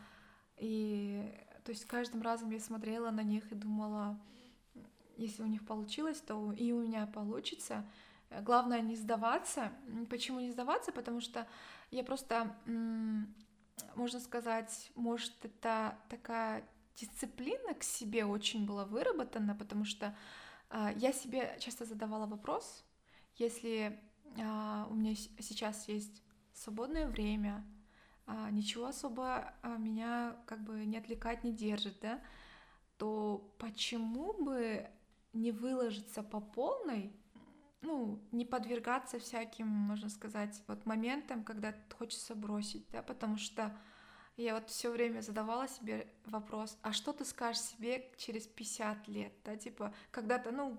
И 0.57 1.33
то 1.65 1.71
есть 1.71 1.85
каждым 1.85 2.23
разом 2.23 2.51
я 2.51 2.61
смотрела 2.61 3.11
на 3.11 3.23
них 3.23 3.51
и 3.53 3.55
думала, 3.55 4.19
если 5.17 5.43
у 5.43 5.47
них 5.47 5.65
получилось, 5.65 6.21
то 6.21 6.53
и 6.53 6.73
у 6.73 6.83
меня 6.83 7.07
получится. 7.07 7.85
Главное 8.43 8.81
не 8.81 8.97
сдаваться. 8.97 9.73
Почему 10.11 10.41
не 10.41 10.51
сдаваться? 10.51 10.93
Потому 10.93 11.21
что 11.21 11.47
я 11.91 12.03
просто 12.03 12.55
можно 13.95 14.21
сказать, 14.21 14.91
может, 14.95 15.33
это 15.45 15.99
такая 16.09 16.65
дисциплина 16.97 17.75
к 17.75 17.83
себе 17.83 18.25
очень 18.25 18.67
была 18.67 18.85
выработана, 18.85 19.55
потому 19.55 19.85
что 19.85 20.17
я 20.97 21.13
себе 21.13 21.57
часто 21.61 21.85
задавала 21.85 22.27
вопрос, 22.27 22.85
если 23.37 24.01
э, 24.37 24.85
у 24.91 24.95
меня 24.95 25.15
сейчас 25.15 25.89
есть 25.89 26.23
свободное 26.53 27.07
время, 27.07 27.65
э, 28.27 28.49
ничего 28.51 28.87
особо 28.87 29.55
меня 29.79 30.37
как 30.47 30.65
бы 30.65 30.85
не 30.85 30.99
отвлекать, 30.99 31.45
не 31.45 31.53
держит, 31.53 31.99
да, 32.01 32.21
то 32.99 33.55
почему 33.59 34.33
бы 34.33 34.89
не 35.33 35.53
выложиться 35.53 36.23
по 36.23 36.41
полной 36.41 37.13
ну, 37.87 38.21
не 38.33 38.45
подвергаться 38.45 39.19
всяким, 39.19 39.69
можно 39.69 40.09
сказать, 40.09 40.61
вот 40.67 40.85
моментам, 40.87 41.45
когда 41.45 41.75
хочется 41.99 42.35
бросить, 42.35 42.89
да, 42.91 43.03
потому 43.03 43.37
что 43.39 43.77
я 44.37 44.55
вот 44.55 44.69
все 44.69 44.91
время 44.91 45.21
задавала 45.21 45.67
себе 45.67 46.07
вопрос, 46.27 46.77
а 46.83 46.93
что 46.93 47.13
ты 47.13 47.25
скажешь 47.25 47.63
себе 47.63 48.11
через 48.17 48.47
50 48.47 49.09
лет, 49.09 49.33
да, 49.45 49.57
типа, 49.57 49.95
когда-то, 50.11 50.51
ну, 50.51 50.79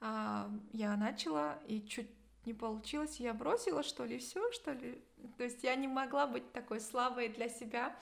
а, 0.00 0.50
я 0.72 0.96
начала 0.96 1.58
и 1.66 1.80
чуть 1.80 2.10
не 2.44 2.54
получилось, 2.54 3.18
я 3.20 3.34
бросила, 3.34 3.82
что 3.82 4.04
ли, 4.04 4.18
все, 4.18 4.52
что 4.52 4.72
ли, 4.72 5.02
то 5.36 5.44
есть 5.44 5.62
я 5.64 5.74
не 5.74 5.88
могла 5.88 6.26
быть 6.26 6.52
такой 6.52 6.80
слабой 6.80 7.28
для 7.28 7.48
себя 7.48 7.96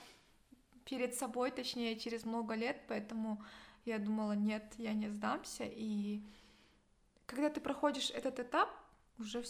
перед 0.85 1.15
собой, 1.15 1.51
точнее, 1.51 1.97
через 1.97 2.25
много 2.25 2.55
лет, 2.55 2.81
поэтому 2.87 3.43
я 3.85 3.99
думала, 3.99 4.33
нет, 4.33 4.73
я 4.77 4.93
не 4.93 5.09
сдамся, 5.09 5.63
и 5.65 6.21
когда 7.25 7.49
ты 7.49 7.61
проходишь 7.61 8.11
этот 8.11 8.39
этап, 8.39 8.69
уже, 9.19 9.43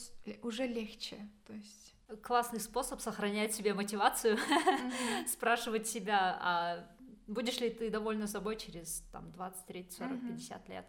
уже 0.43 0.67
легче, 0.67 1.27
то 1.45 1.53
есть... 1.53 1.96
Классный 2.23 2.59
способ 2.59 3.01
сохранять 3.01 3.53
себе 3.53 3.73
мотивацию, 3.73 4.37
mm-hmm. 4.37 5.27
спрашивать 5.27 5.87
себя, 5.87 6.37
а 6.41 6.87
будешь 7.27 7.59
ли 7.59 7.69
ты 7.69 7.89
довольна 7.89 8.27
собой 8.27 8.55
через 8.55 9.01
там 9.11 9.31
20, 9.33 9.65
30, 9.65 9.93
40, 9.97 10.11
mm-hmm. 10.11 10.27
50 10.29 10.69
лет. 10.69 10.85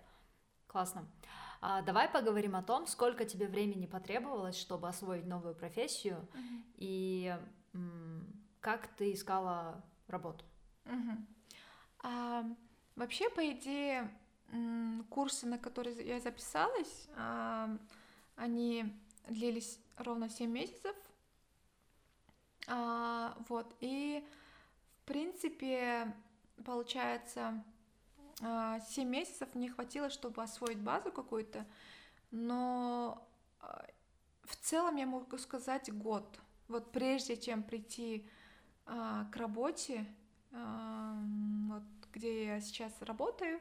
Классно. 0.68 1.08
А, 1.60 1.82
давай 1.82 2.08
поговорим 2.08 2.54
о 2.54 2.62
том, 2.62 2.87
сколько 2.87 3.25
тебе 3.25 3.48
времени 3.48 3.87
потребовалось, 3.87 4.56
чтобы 4.56 4.88
освоить 4.88 5.26
новую 5.26 5.56
профессию, 5.56 6.16
mm-hmm. 6.34 6.62
и 6.76 7.37
м- 7.75 8.44
как 8.60 8.87
ты 8.96 9.12
искала 9.12 9.84
работу. 10.06 10.44
Mm-hmm. 10.84 11.26
А, 12.04 12.44
вообще, 12.94 13.28
по 13.28 13.40
идее, 13.50 14.08
курсы, 15.10 15.46
на 15.46 15.58
которые 15.58 16.06
я 16.06 16.20
записалась, 16.20 17.08
они 18.37 18.94
длились 19.28 19.80
ровно 19.96 20.28
7 20.28 20.50
месяцев. 20.50 20.94
А, 22.68 23.37
вот, 23.48 23.75
и 23.80 24.25
в 25.02 25.06
принципе, 25.06 26.14
получается, 26.64 27.64
7 28.38 28.44
а, 28.46 28.80
месяцев 29.04 29.48
мне 29.54 29.70
хватило, 29.70 30.10
чтобы 30.10 30.42
освоить 30.42 30.78
базу 30.78 31.10
какую-то, 31.10 31.66
но 32.30 33.26
а, 33.60 33.87
в 34.44 34.56
целом 34.56 34.96
я 34.96 35.06
могу 35.06 35.38
сказать 35.38 35.92
год. 35.92 36.38
Вот 36.68 36.92
прежде 36.92 37.37
чем 37.37 37.62
прийти 37.62 38.28
к 38.84 39.37
работе, 39.37 40.06
вот, 40.50 41.82
где 42.12 42.46
я 42.46 42.60
сейчас 42.60 42.92
работаю, 43.00 43.60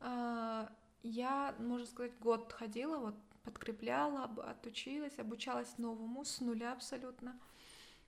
а, 0.00 0.70
я, 1.02 1.54
можно 1.58 1.86
сказать, 1.86 2.18
год 2.20 2.52
ходила, 2.52 2.98
вот 2.98 3.14
подкрепляла, 3.44 4.24
отучилась, 4.24 5.18
обучалась 5.18 5.78
новому 5.78 6.24
с 6.24 6.40
нуля 6.40 6.72
абсолютно. 6.72 7.38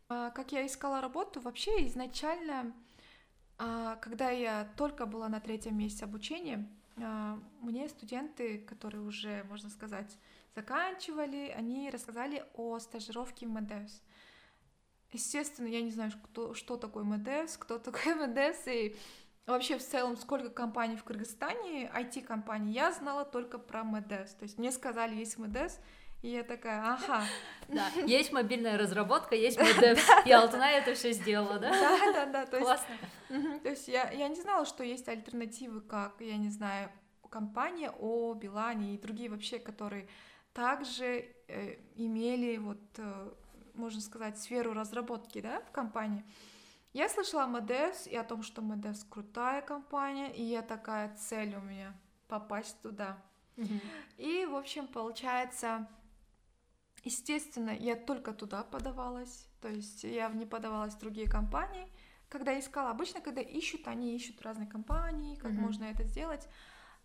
А, 0.08 0.30
как 0.30 0.52
я 0.52 0.66
искала 0.66 1.00
работу, 1.00 1.40
вообще 1.40 1.86
изначально 1.86 2.72
А 3.58 3.96
когда 3.96 4.30
я 4.30 4.68
только 4.76 5.06
была 5.06 5.28
на 5.28 5.40
третьем 5.40 5.78
месяце 5.78 6.04
обучения, 6.04 6.68
а, 6.96 7.38
мне 7.60 7.88
студенты, 7.88 8.58
которые 8.58 9.02
уже, 9.02 9.44
можно 9.44 9.70
сказать, 9.70 10.18
заканчивали, 10.54 11.54
они 11.56 11.90
рассказали 11.90 12.44
о 12.54 12.78
стажировке 12.78 13.46
в 13.46 13.50
МДС. 13.50 14.00
Естественно, 15.12 15.66
я 15.66 15.82
не 15.82 15.90
знаю, 15.90 16.12
кто, 16.24 16.54
что 16.54 16.76
такое 16.76 17.04
МДС, 17.04 17.56
кто 17.56 17.78
такой 17.78 18.14
МДС, 18.26 18.66
и 18.66 18.96
вообще 19.46 19.78
в 19.78 19.86
целом 19.86 20.16
сколько 20.16 20.50
компаний 20.50 20.96
в 20.96 21.04
Кыргызстане, 21.04 21.90
IT-компаний, 21.94 22.72
я 22.72 22.92
знала 22.92 23.24
только 23.24 23.58
про 23.58 23.84
МДС. 23.84 24.34
То 24.34 24.42
есть 24.42 24.58
мне 24.58 24.72
сказали, 24.72 25.14
есть 25.14 25.38
МДС, 25.38 25.78
и 26.22 26.28
я 26.28 26.44
такая, 26.44 26.94
ага. 26.94 27.24
Да, 27.68 27.88
есть 28.06 28.32
мобильная 28.32 28.78
разработка, 28.78 29.34
есть 29.34 29.58
МДС, 29.60 30.00
и 30.24 30.30
Алтынай 30.30 30.74
это 30.78 30.94
все 30.94 31.12
сделала, 31.12 31.58
да? 31.58 31.70
Да, 31.70 32.12
да, 32.12 32.26
да. 32.26 32.46
То 32.46 32.56
есть, 32.56 32.66
Классно. 32.66 32.96
То 33.62 33.68
есть 33.68 33.88
я, 33.88 34.10
я 34.10 34.28
не 34.28 34.40
знала, 34.40 34.64
что 34.64 34.84
есть 34.84 35.08
альтернативы, 35.08 35.80
как, 35.80 36.20
я 36.20 36.36
не 36.36 36.50
знаю, 36.50 36.90
компания 37.28 37.90
о 37.90 38.34
Билане 38.34 38.94
и 38.94 38.98
другие 38.98 39.30
вообще, 39.30 39.58
которые 39.58 40.06
также 40.52 41.24
э, 41.48 41.78
имели 41.96 42.58
вот, 42.58 42.82
э, 42.98 43.32
можно 43.74 44.00
сказать, 44.00 44.38
сферу 44.38 44.74
разработки, 44.74 45.40
да, 45.40 45.60
в 45.62 45.72
компании. 45.72 46.24
Я 46.92 47.08
слышала 47.08 47.44
о 47.44 47.46
МДС 47.46 48.06
и 48.06 48.14
о 48.14 48.22
том, 48.22 48.42
что 48.42 48.60
МДС 48.60 49.02
крутая 49.04 49.62
компания, 49.62 50.30
и 50.30 50.42
я 50.42 50.60
такая 50.60 51.16
цель 51.16 51.56
у 51.56 51.60
меня 51.60 51.94
попасть 52.28 52.80
туда. 52.82 53.18
Mm-hmm. 53.56 53.80
И, 54.18 54.46
в 54.46 54.54
общем, 54.54 54.86
получается, 54.86 55.88
естественно, 57.04 57.70
я 57.70 57.96
только 57.96 58.32
туда 58.32 58.62
подавалась, 58.62 59.46
то 59.60 59.68
есть 59.68 60.04
я 60.04 60.28
не 60.28 60.46
подавалась 60.46 60.94
в 60.94 61.00
другие 61.00 61.28
компании. 61.28 61.88
Когда 62.28 62.58
искала, 62.58 62.90
обычно, 62.90 63.20
когда 63.20 63.42
ищут, 63.42 63.86
они 63.88 64.16
ищут 64.16 64.40
разные 64.42 64.66
компании, 64.66 65.36
как 65.36 65.52
mm-hmm. 65.52 65.60
можно 65.60 65.84
это 65.84 66.04
сделать. 66.04 66.48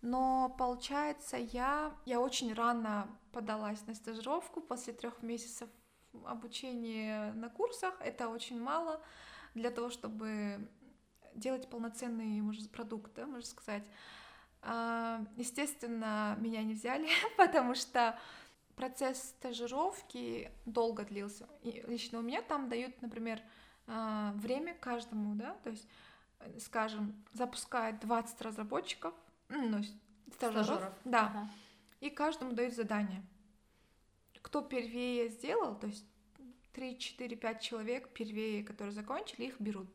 Но 0.00 0.54
получается, 0.58 1.36
я, 1.36 1.92
я 2.06 2.20
очень 2.20 2.54
рано 2.54 3.08
подалась 3.32 3.84
на 3.86 3.94
стажировку 3.94 4.60
после 4.60 4.92
трех 4.92 5.22
месяцев 5.22 5.68
обучения 6.24 7.32
на 7.32 7.48
курсах. 7.48 7.94
Это 8.00 8.28
очень 8.28 8.60
мало 8.60 9.02
для 9.54 9.70
того, 9.70 9.90
чтобы 9.90 10.68
делать 11.34 11.68
полноценный 11.68 12.40
может, 12.40 12.70
продукт, 12.70 13.12
да, 13.14 13.26
можно 13.26 13.46
сказать. 13.46 13.84
А, 14.62 15.24
естественно, 15.36 16.36
меня 16.40 16.62
не 16.62 16.74
взяли, 16.74 17.08
потому 17.36 17.74
что 17.74 18.18
процесс 18.78 19.30
стажировки 19.30 20.52
долго 20.64 21.04
длился. 21.04 21.48
И 21.62 21.84
лично 21.88 22.20
у 22.20 22.22
меня 22.22 22.42
там 22.42 22.68
дают, 22.68 23.02
например, 23.02 23.42
а, 23.88 24.32
время 24.36 24.74
каждому, 24.74 25.34
да, 25.34 25.54
то 25.64 25.70
есть, 25.70 25.86
э, 26.38 26.60
скажем, 26.60 27.24
запускают 27.32 27.98
20 28.00 28.40
разработчиков, 28.40 29.12
ну, 29.48 29.82
стажеров, 30.32 30.66
стажеров. 30.66 30.92
да, 31.04 31.26
ага. 31.26 31.48
и 32.00 32.08
каждому 32.08 32.52
дают 32.52 32.74
задание. 32.74 33.22
Кто 34.42 34.62
первее 34.62 35.28
сделал, 35.28 35.74
то 35.74 35.88
есть 35.88 36.06
3, 36.72 36.98
4, 36.98 37.34
5 37.34 37.60
человек 37.60 38.08
первее, 38.10 38.62
которые 38.62 38.92
закончили, 38.92 39.46
их 39.46 39.60
берут, 39.60 39.88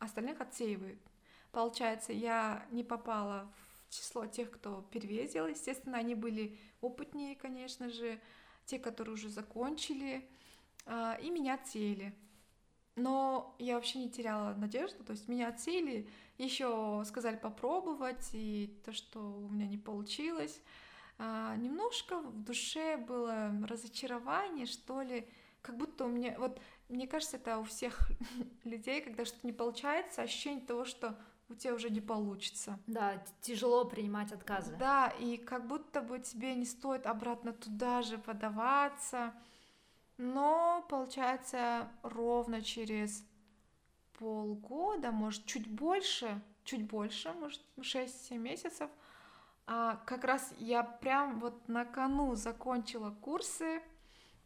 остальных 0.00 0.40
отсеивают. 0.40 0.98
Получается, 1.52 2.12
я 2.12 2.66
не 2.72 2.82
попала 2.82 3.48
в 3.56 3.73
число 3.94 4.26
тех, 4.26 4.50
кто 4.50 4.82
первее 4.90 5.26
сделал. 5.26 5.48
Естественно, 5.48 5.98
они 5.98 6.14
были 6.14 6.58
опытнее, 6.80 7.36
конечно 7.36 7.88
же, 7.88 8.20
те, 8.66 8.78
которые 8.78 9.14
уже 9.14 9.28
закончили, 9.28 10.28
а, 10.86 11.18
и 11.22 11.30
меня 11.30 11.54
отсеяли. 11.54 12.14
Но 12.96 13.56
я 13.58 13.74
вообще 13.74 13.98
не 13.98 14.10
теряла 14.10 14.54
надежду, 14.54 15.02
то 15.04 15.12
есть 15.12 15.26
меня 15.28 15.48
отсеяли, 15.48 16.08
еще 16.38 17.02
сказали 17.06 17.36
попробовать, 17.36 18.30
и 18.32 18.80
то, 18.84 18.92
что 18.92 19.20
у 19.20 19.48
меня 19.48 19.66
не 19.66 19.78
получилось. 19.78 20.60
А, 21.18 21.56
немножко 21.56 22.20
в 22.20 22.44
душе 22.44 22.96
было 22.96 23.52
разочарование, 23.66 24.66
что 24.66 25.02
ли, 25.02 25.28
как 25.62 25.76
будто 25.76 26.04
у 26.04 26.08
меня, 26.08 26.36
вот 26.38 26.60
мне 26.88 27.08
кажется, 27.08 27.36
это 27.36 27.58
у 27.58 27.64
всех 27.64 28.10
людей, 28.64 29.00
когда 29.00 29.24
что-то 29.24 29.46
не 29.46 29.52
получается, 29.52 30.22
ощущение 30.22 30.64
того, 30.64 30.84
что 30.84 31.18
у 31.48 31.54
тебя 31.54 31.74
уже 31.74 31.90
не 31.90 32.00
получится. 32.00 32.78
Да, 32.86 33.22
тяжело 33.40 33.84
принимать 33.84 34.32
отказы. 34.32 34.74
Да, 34.76 35.08
и 35.20 35.36
как 35.36 35.66
будто 35.66 36.00
бы 36.00 36.18
тебе 36.18 36.54
не 36.54 36.64
стоит 36.64 37.06
обратно 37.06 37.52
туда 37.52 38.02
же 38.02 38.18
подаваться. 38.18 39.34
Но 40.16 40.84
получается 40.88 41.88
ровно 42.02 42.62
через 42.62 43.24
полгода, 44.18 45.10
может, 45.10 45.44
чуть 45.44 45.68
больше, 45.68 46.40
чуть 46.64 46.86
больше, 46.86 47.32
может, 47.32 47.60
6-7 47.80 48.38
месяцев, 48.38 48.88
а, 49.66 49.96
как 50.06 50.24
раз 50.24 50.52
я 50.58 50.82
прям 50.82 51.40
вот 51.40 51.68
на 51.68 51.84
кону 51.84 52.34
закончила 52.34 53.10
курсы. 53.10 53.82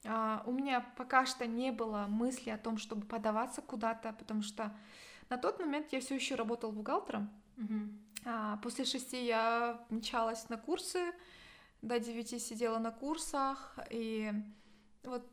А, 0.04 0.42
у 0.46 0.52
меня 0.52 0.80
пока 0.96 1.26
что 1.26 1.46
не 1.46 1.72
было 1.72 2.06
мысли 2.08 2.50
о 2.50 2.58
том, 2.58 2.78
чтобы 2.78 3.04
подаваться 3.04 3.62
куда-то, 3.62 4.12
потому 4.12 4.42
что 4.42 4.74
на 5.30 5.38
тот 5.38 5.58
момент 5.58 5.92
я 5.92 6.00
все 6.00 6.14
еще 6.14 6.34
работала 6.34 6.70
бухгалтером. 6.70 7.30
Угу. 7.56 7.74
А, 8.24 8.56
после 8.58 8.84
шести 8.84 9.24
я 9.24 9.84
мчалась 9.90 10.48
на 10.48 10.56
курсы, 10.56 11.12
до 11.82 11.98
девяти 11.98 12.38
сидела 12.38 12.78
на 12.78 12.90
курсах, 12.90 13.78
и 13.90 14.32
вот 15.04 15.26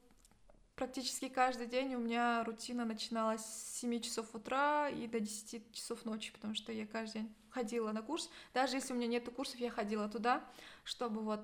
практически 0.75 1.29
каждый 1.29 1.67
день 1.67 1.95
у 1.95 1.99
меня 1.99 2.43
рутина 2.43 2.85
начиналась 2.85 3.43
с 3.43 3.79
7 3.79 4.01
часов 4.01 4.33
утра 4.35 4.89
и 4.89 5.07
до 5.07 5.19
10 5.19 5.71
часов 5.71 6.05
ночи, 6.05 6.31
потому 6.33 6.53
что 6.53 6.71
я 6.71 6.85
каждый 6.85 7.21
день 7.21 7.35
ходила 7.49 7.91
на 7.91 8.01
курс. 8.01 8.29
Даже 8.53 8.75
если 8.75 8.93
у 8.93 8.95
меня 8.95 9.07
нет 9.07 9.27
курсов, 9.33 9.59
я 9.59 9.71
ходила 9.71 10.09
туда, 10.09 10.43
чтобы 10.83 11.21
вот 11.21 11.41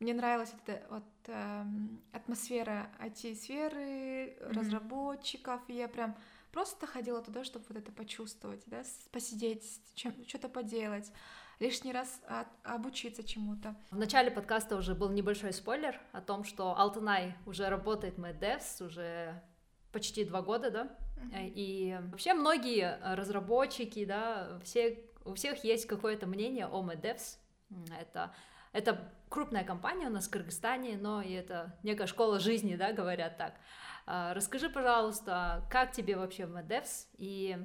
мне 0.00 0.14
нравилась 0.14 0.52
эта 0.64 0.82
вот 0.88 1.04
э, 1.26 1.64
атмосфера 2.12 2.90
IT-сферы, 3.00 3.80
mm-hmm. 3.80 4.52
разработчиков, 4.54 5.60
и 5.68 5.74
я 5.74 5.88
прям 5.88 6.16
просто 6.52 6.86
ходила 6.86 7.22
туда, 7.22 7.44
чтобы 7.44 7.64
вот 7.68 7.78
это 7.78 7.92
почувствовать, 7.92 8.62
да, 8.66 8.82
посидеть, 9.12 9.80
чем, 9.94 10.14
что-то 10.26 10.48
поделать 10.48 11.12
лишний 11.58 11.92
раз 11.92 12.20
от, 12.26 12.48
обучиться 12.62 13.22
чему-то. 13.22 13.76
В 13.90 13.98
начале 13.98 14.30
подкаста 14.30 14.76
уже 14.76 14.94
был 14.94 15.10
небольшой 15.10 15.52
спойлер 15.52 16.00
о 16.12 16.20
том, 16.20 16.44
что 16.44 16.76
Алтанай 16.76 17.34
уже 17.46 17.68
работает 17.68 18.16
в 18.16 18.24
MedDevs 18.24 18.84
уже 18.84 19.42
почти 19.92 20.24
два 20.24 20.40
года, 20.42 20.70
да, 20.70 20.96
mm-hmm. 21.16 21.52
и 21.54 21.98
вообще 22.10 22.34
многие 22.34 22.98
разработчики, 23.14 24.04
да, 24.04 24.60
все, 24.64 25.04
у 25.24 25.34
всех 25.34 25.64
есть 25.64 25.86
какое-то 25.86 26.26
мнение 26.26 26.66
о 26.66 26.82
MedDevs, 26.82 27.38
это 28.00 28.32
это 28.72 29.12
крупная 29.28 29.64
компания 29.64 30.06
у 30.06 30.10
нас 30.10 30.28
в 30.28 30.30
Кыргызстане, 30.30 30.96
но 30.96 31.22
и 31.22 31.32
это 31.32 31.76
некая 31.82 32.06
школа 32.06 32.38
жизни, 32.38 32.76
да, 32.76 32.92
говорят 32.92 33.36
так. 33.36 33.54
А, 34.06 34.34
расскажи, 34.34 34.68
пожалуйста, 34.68 35.66
как 35.70 35.92
тебе 35.92 36.16
вообще 36.16 36.46
в 36.46 36.56
MedDevs, 36.56 37.06
и 37.16 37.58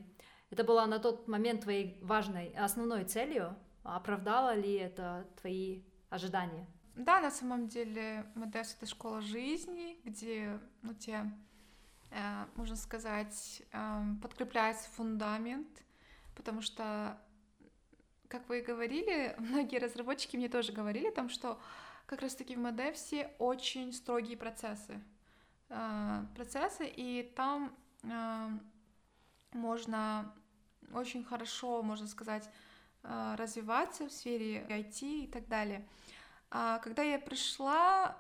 это 0.50 0.64
была 0.64 0.86
на 0.86 1.00
тот 1.00 1.28
момент 1.28 1.62
твоей 1.62 1.98
важной, 2.02 2.54
основной 2.56 3.06
целью, 3.06 3.56
Оправдало 3.86 4.56
ли 4.56 4.74
это 4.74 5.28
твои 5.40 5.84
ожидания? 6.10 6.66
Да, 6.96 7.22
на 7.22 7.30
самом 7.30 7.68
деле 7.68 8.26
МДС— 8.34 8.76
это 8.78 8.88
школа 8.88 9.22
жизни, 9.22 10.00
где 10.04 10.60
ну, 10.82 10.96
тебе, 10.96 11.32
э, 12.10 12.46
можно 12.56 12.76
сказать, 12.78 13.62
э, 13.72 14.02
подкрепляется 14.24 14.90
фундамент, 14.90 15.84
потому 16.36 16.62
что, 16.62 17.22
как 18.28 18.50
вы 18.50 18.60
и 18.60 18.64
говорили, 18.64 19.36
многие 19.38 19.78
разработчики 19.78 20.36
мне 20.36 20.50
тоже 20.50 20.72
говорили 20.72 21.10
о 21.10 21.16
том, 21.16 21.30
что 21.30 21.60
как 22.08 22.24
раз-таки 22.24 22.56
в 22.56 22.60
МД 22.60 22.96
все 22.96 23.36
очень 23.38 23.94
строгие 23.94 24.36
процессы. 24.36 25.00
Э, 25.70 26.26
процессы, 26.36 26.88
и 26.88 27.24
там 27.36 27.76
э, 28.04 28.50
можно 29.54 30.32
очень 30.94 31.24
хорошо, 31.24 31.82
можно 31.82 32.08
сказать, 32.08 32.48
а, 33.04 33.36
развиваться 33.38 34.08
в 34.08 34.12
сфере 34.12 34.66
IT 34.70 35.02
и 35.02 35.28
так 35.28 35.48
далее. 35.48 35.88
А 36.52 36.80
когда 36.80 37.04
я 37.04 37.20
пришла, 37.20 38.16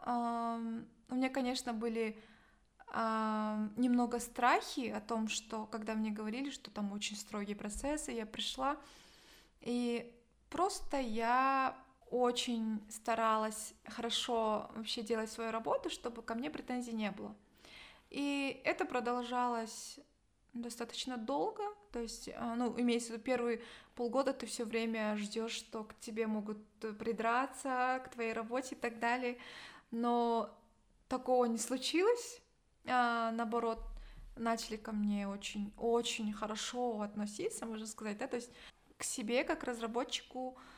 у 1.10 1.16
меня, 1.16 1.30
конечно, 1.30 1.74
были 1.74 2.20
немного 2.92 4.20
страхи 4.20 4.90
о 4.90 5.00
том, 5.00 5.28
что 5.28 5.68
когда 5.68 5.94
мне 5.94 6.12
говорили, 6.12 6.50
что 6.50 6.72
там 6.72 6.92
очень 6.92 7.16
строгие 7.16 7.56
процессы, 7.56 8.12
я 8.12 8.26
пришла, 8.26 8.78
и 9.62 10.14
просто 10.50 11.00
я 11.00 11.78
очень 12.10 12.82
старалась 12.90 13.74
хорошо 13.86 14.70
вообще 14.76 15.02
делать 15.02 15.32
свою 15.32 15.52
работу, 15.52 15.90
чтобы 15.90 16.22
ко 16.22 16.36
мне 16.36 16.50
претензий 16.50 16.94
не 16.94 17.12
было. 17.12 17.36
И 18.10 18.62
это 18.64 18.86
продолжалось 18.86 20.00
достаточно 20.54 21.18
долго, 21.18 21.64
то 21.92 22.00
есть, 22.00 22.30
а, 22.36 22.56
ну, 22.56 22.74
имеется 22.80 23.10
в 23.10 23.14
виду 23.14 23.24
первые 23.24 23.62
полгода 23.96 24.34
ты 24.34 24.46
все 24.46 24.64
время 24.64 25.18
ждешь, 25.18 25.52
что 25.52 25.84
к 25.84 26.00
тебе 26.00 26.28
могут 26.28 26.58
придраться, 26.80 28.02
к 28.06 28.10
твоей 28.10 28.34
работе 28.34 28.76
и 28.76 28.78
так 28.78 29.00
далее, 29.00 29.38
но 29.92 30.50
такого 31.10 31.46
не 31.46 31.58
случилось, 31.58 32.42
а, 32.86 33.32
наоборот, 33.32 33.80
начали 34.38 34.78
ко 34.78 34.92
мне 34.92 35.28
очень-очень 35.28 36.32
хорошо 36.34 37.02
относиться, 37.02 37.66
можно 37.66 37.88
сказать, 37.88 38.18
да, 38.18 38.28
то 38.28 38.36
есть 38.36 38.52
к 38.98 39.04
себе 39.04 39.44
как 39.44 39.64
разработчику 39.64 40.58
э, 40.58 40.75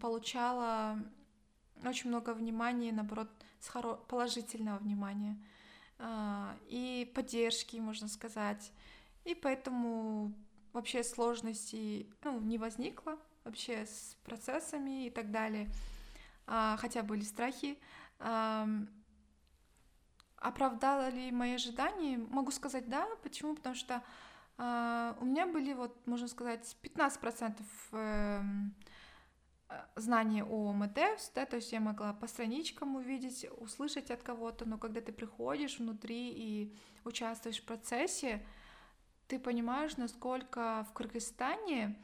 получала 0.00 0.98
очень 1.84 2.10
много 2.10 2.34
внимания, 2.34 2.92
наоборот, 2.92 3.28
с 3.60 3.68
хоро- 3.70 4.04
положительного 4.06 4.78
внимания 4.78 5.36
э, 5.98 6.56
и 6.68 7.10
поддержки, 7.14 7.76
можно 7.76 8.08
сказать, 8.08 8.72
и 9.24 9.34
поэтому 9.34 10.32
вообще 10.72 11.04
сложностей 11.04 12.10
ну, 12.24 12.40
не 12.40 12.58
возникло 12.58 13.18
вообще 13.44 13.86
с 13.86 14.16
процессами 14.24 15.06
и 15.06 15.10
так 15.10 15.30
далее, 15.30 15.70
э, 16.46 16.76
хотя 16.78 17.02
были 17.02 17.22
страхи. 17.22 17.78
Оправдала 20.40 21.08
ли 21.10 21.30
мои 21.32 21.54
ожидания? 21.54 22.18
Могу 22.18 22.50
сказать 22.50 22.88
да. 22.88 23.08
Почему? 23.22 23.54
Потому 23.54 23.74
что 23.74 24.02
у 24.58 25.24
меня 25.24 25.46
были, 25.46 25.72
вот, 25.72 26.06
можно 26.06 26.26
сказать, 26.26 26.76
15% 26.82 27.62
э, 27.92 28.42
знаний 29.96 30.42
о 30.42 30.72
МТФ, 30.72 31.32
да, 31.34 31.46
то 31.46 31.56
есть 31.56 31.72
я 31.72 31.80
могла 31.80 32.12
по 32.12 32.26
страничкам 32.26 32.96
увидеть, 32.96 33.46
услышать 33.58 34.10
от 34.10 34.22
кого-то, 34.22 34.68
но 34.68 34.76
когда 34.78 35.00
ты 35.00 35.12
приходишь 35.12 35.78
внутри 35.78 36.30
и 36.30 36.76
участвуешь 37.04 37.60
в 37.60 37.66
процессе, 37.66 38.44
ты 39.28 39.38
понимаешь, 39.38 39.96
насколько 39.96 40.84
в 40.90 40.92
Кыргызстане 40.92 41.96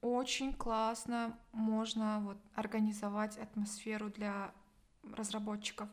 очень 0.00 0.54
классно 0.54 1.36
можно 1.52 2.20
вот 2.20 2.38
организовать 2.54 3.38
атмосферу 3.38 4.10
для 4.10 4.52
разработчиков. 5.02 5.88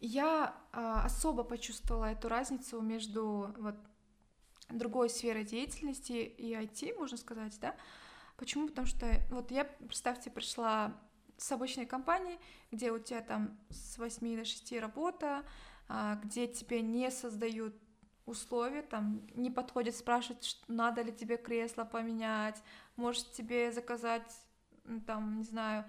Я 0.00 0.54
а, 0.72 1.04
особо 1.04 1.44
почувствовала 1.44 2.06
эту 2.06 2.28
разницу 2.28 2.80
между 2.80 3.54
вот 3.58 3.76
другой 4.70 5.10
сферой 5.10 5.44
деятельности 5.44 6.12
и 6.12 6.52
IT, 6.52 6.96
можно 6.98 7.18
сказать, 7.18 7.58
да. 7.60 7.76
Почему? 8.36 8.68
Потому 8.68 8.86
что 8.86 9.06
вот 9.30 9.50
я, 9.50 9.64
представьте, 9.64 10.30
пришла 10.30 10.96
с 11.36 11.52
обычной 11.52 11.86
компании, 11.86 12.38
где 12.70 12.90
у 12.90 12.98
тебя 12.98 13.20
там 13.20 13.58
с 13.68 13.98
8 13.98 14.36
до 14.36 14.44
6 14.44 14.80
работа, 14.80 15.44
а, 15.88 16.16
где 16.16 16.46
тебе 16.46 16.80
не 16.80 17.10
создают 17.10 17.74
условия, 18.24 18.82
там 18.82 19.26
не 19.34 19.50
подходит 19.50 19.96
спрашивать, 19.96 20.62
надо 20.68 21.02
ли 21.02 21.12
тебе 21.12 21.36
кресло 21.36 21.84
поменять, 21.84 22.62
может 22.96 23.32
тебе 23.32 23.72
заказать, 23.72 24.32
там, 25.06 25.38
не 25.38 25.44
знаю, 25.44 25.84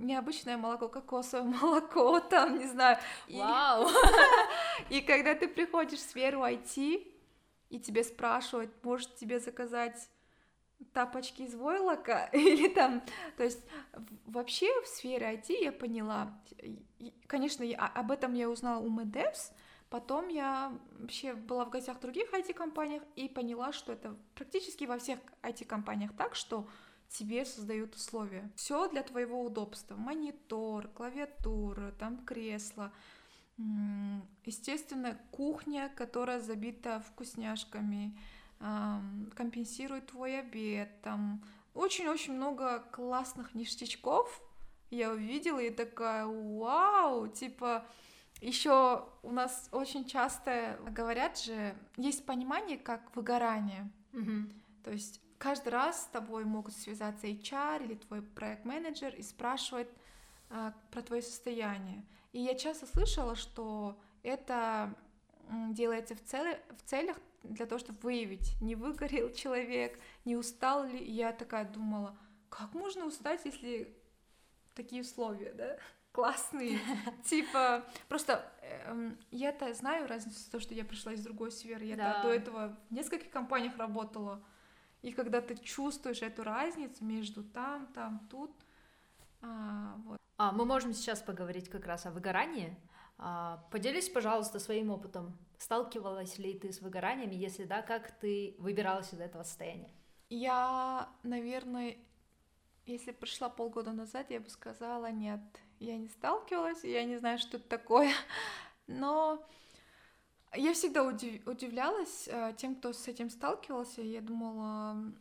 необычное 0.00 0.56
молоко, 0.56 0.88
кокосовое 0.88 1.44
молоко, 1.60 2.20
там, 2.20 2.58
не 2.58 2.66
знаю. 2.66 2.98
Вау! 3.28 3.88
И, 4.88 4.98
и 4.98 5.00
когда 5.00 5.34
ты 5.34 5.48
приходишь 5.48 5.98
в 5.98 6.08
сферу 6.08 6.42
IT, 6.42 7.14
и 7.70 7.80
тебе 7.80 8.04
спрашивают, 8.04 8.72
может 8.82 9.16
тебе 9.16 9.40
заказать 9.40 10.08
тапочки 10.92 11.42
из 11.42 11.54
войлока 11.54 12.30
или 12.32 12.68
там, 12.68 13.02
то 13.36 13.44
есть 13.44 13.60
вообще 14.26 14.68
в 14.82 14.86
сфере 14.86 15.34
IT 15.34 15.52
я 15.60 15.72
поняла, 15.72 16.40
конечно, 17.26 17.62
я, 17.62 17.78
об 17.78 18.10
этом 18.10 18.34
я 18.34 18.48
узнала 18.48 18.80
у 18.80 18.88
Медевс, 18.88 19.52
потом 19.90 20.28
я 20.28 20.72
вообще 20.98 21.34
была 21.34 21.64
в 21.64 21.70
гостях 21.70 21.96
в 21.96 22.00
других 22.00 22.32
IT-компаниях 22.32 23.02
и 23.16 23.28
поняла, 23.28 23.72
что 23.72 23.92
это 23.92 24.16
практически 24.34 24.84
во 24.84 24.98
всех 24.98 25.18
IT-компаниях 25.42 26.12
так, 26.16 26.34
что 26.34 26.68
тебе 27.08 27.44
создают 27.44 27.94
условия. 27.94 28.50
Все 28.54 28.88
для 28.88 29.02
твоего 29.02 29.44
удобства. 29.44 29.96
Монитор, 29.96 30.88
клавиатура, 30.88 31.92
там 31.98 32.24
кресло. 32.24 32.92
Естественно, 34.44 35.18
кухня, 35.30 35.90
которая 35.96 36.40
забита 36.40 37.00
вкусняшками, 37.00 38.16
компенсирует 39.34 40.06
твой 40.08 40.38
обед. 40.40 41.00
Там 41.02 41.42
очень-очень 41.74 42.34
много 42.34 42.80
классных 42.92 43.54
ништячков 43.54 44.42
я 44.90 45.10
увидела 45.10 45.58
и 45.58 45.70
такая, 45.70 46.24
вау, 46.26 47.28
типа, 47.28 47.86
еще 48.40 49.06
у 49.22 49.30
нас 49.30 49.68
очень 49.72 50.06
часто 50.06 50.78
говорят 50.90 51.38
же, 51.38 51.74
есть 51.96 52.24
понимание 52.24 52.78
как 52.78 53.14
выгорание. 53.14 53.90
Mm-hmm. 54.12 54.52
То 54.84 54.90
есть 54.92 55.20
каждый 55.38 55.70
раз 55.70 56.02
с 56.02 56.06
тобой 56.06 56.44
могут 56.44 56.74
связаться 56.74 57.26
HR 57.26 57.84
или 57.84 57.94
твой 57.94 58.22
проект-менеджер 58.22 59.14
и 59.14 59.22
спрашивать 59.22 59.88
а, 60.50 60.74
про 60.90 61.02
твое 61.02 61.22
состояние. 61.22 62.04
И 62.32 62.40
я 62.40 62.54
часто 62.54 62.86
слышала, 62.86 63.36
что 63.36 63.98
это 64.22 64.94
делается 65.70 66.14
в, 66.14 66.22
цели, 66.22 66.60
в 66.76 66.88
целях 66.88 67.16
для 67.42 67.66
того, 67.66 67.78
чтобы 67.78 67.98
выявить, 68.00 68.60
не 68.60 68.74
выгорел 68.74 69.32
человек, 69.32 69.98
не 70.24 70.36
устал 70.36 70.84
ли. 70.84 70.98
И 70.98 71.12
я 71.12 71.32
такая 71.32 71.64
думала, 71.64 72.16
как 72.48 72.74
можно 72.74 73.06
устать, 73.06 73.44
если 73.44 73.96
такие 74.74 75.02
условия, 75.02 75.52
да? 75.52 75.78
классные. 76.12 76.78
Типа, 77.24 77.84
просто 78.08 78.50
эм, 78.86 79.18
я-то 79.30 79.72
знаю 79.74 80.08
разницу, 80.08 80.50
то, 80.50 80.60
что 80.60 80.74
я 80.74 80.84
пришла 80.84 81.12
из 81.12 81.22
другой 81.22 81.52
сферы. 81.52 81.84
Я 81.84 81.96
да. 81.96 82.22
до 82.22 82.28
этого 82.30 82.76
в 82.90 82.94
нескольких 82.94 83.30
компаниях 83.30 83.76
работала. 83.76 84.42
И 85.02 85.12
когда 85.12 85.40
ты 85.40 85.56
чувствуешь 85.56 86.22
эту 86.22 86.42
разницу 86.42 87.04
между 87.04 87.44
там, 87.44 87.86
там, 87.94 88.26
тут, 88.30 88.50
а, 89.40 89.94
вот. 90.04 90.20
А, 90.36 90.52
мы 90.52 90.64
можем 90.64 90.92
сейчас 90.92 91.20
поговорить 91.20 91.68
как 91.68 91.86
раз 91.86 92.06
о 92.06 92.10
выгорании. 92.10 92.76
А, 93.16 93.64
поделись, 93.70 94.08
пожалуйста, 94.08 94.58
своим 94.58 94.90
опытом. 94.90 95.36
Сталкивалась 95.58 96.38
ли 96.38 96.54
ты 96.54 96.72
с 96.72 96.80
выгораниями? 96.80 97.34
Если 97.34 97.64
да, 97.64 97.82
как 97.82 98.10
ты 98.18 98.54
выбиралась 98.58 99.12
из 99.12 99.20
этого 99.20 99.42
состояния? 99.42 99.90
Я, 100.30 101.08
наверное, 101.22 101.96
если 102.86 103.12
пришла 103.12 103.48
полгода 103.48 103.92
назад, 103.92 104.30
я 104.30 104.40
бы 104.40 104.48
сказала, 104.48 105.10
нет, 105.10 105.40
я 105.78 105.96
не 105.96 106.08
сталкивалась, 106.08 106.84
я 106.84 107.04
не 107.04 107.16
знаю, 107.16 107.38
что 107.38 107.56
это 107.56 107.68
такое, 107.68 108.12
но 108.86 109.44
я 110.54 110.72
всегда 110.72 111.04
удив... 111.04 111.46
удивлялась 111.46 112.28
э, 112.28 112.54
тем, 112.56 112.76
кто 112.76 112.92
с 112.92 113.06
этим 113.08 113.30
сталкивался. 113.30 114.02
Я 114.02 114.20
думала, 114.20 115.12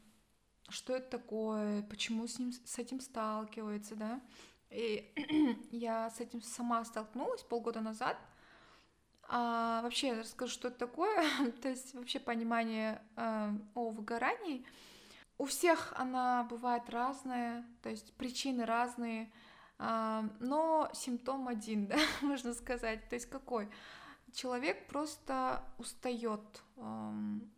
что 0.69 0.95
это 0.95 1.17
такое, 1.17 1.83
почему 1.83 2.27
с 2.27 2.39
ним 2.39 2.51
с 2.51 2.77
этим 2.77 2.99
сталкивается, 2.99 3.95
да. 3.95 4.21
И 4.69 5.11
я 5.71 6.09
с 6.09 6.19
этим 6.19 6.41
сама 6.41 6.83
столкнулась 6.85 7.43
полгода 7.43 7.81
назад. 7.81 8.17
А 9.29 9.81
вообще 9.81 10.13
расскажу, 10.13 10.53
что 10.53 10.67
это 10.69 10.79
такое, 10.79 11.25
то 11.61 11.69
есть 11.69 11.93
вообще 11.93 12.19
понимание 12.19 13.01
э, 13.15 13.51
о 13.75 13.89
выгорании. 13.89 14.65
У 15.37 15.45
всех 15.45 15.93
она 15.95 16.43
бывает 16.45 16.89
разная, 16.89 17.65
то 17.83 17.89
есть 17.89 18.13
причины 18.13 18.65
разные, 18.65 19.31
э, 19.79 20.29
но 20.39 20.89
симптом 20.93 21.47
один, 21.47 21.87
да, 21.87 21.97
можно 22.21 22.53
сказать. 22.53 23.07
То 23.09 23.15
есть 23.15 23.29
какой? 23.29 23.69
Человек 24.38 24.86
просто 24.88 25.63
устает 25.80 26.63
эм, 26.78 27.50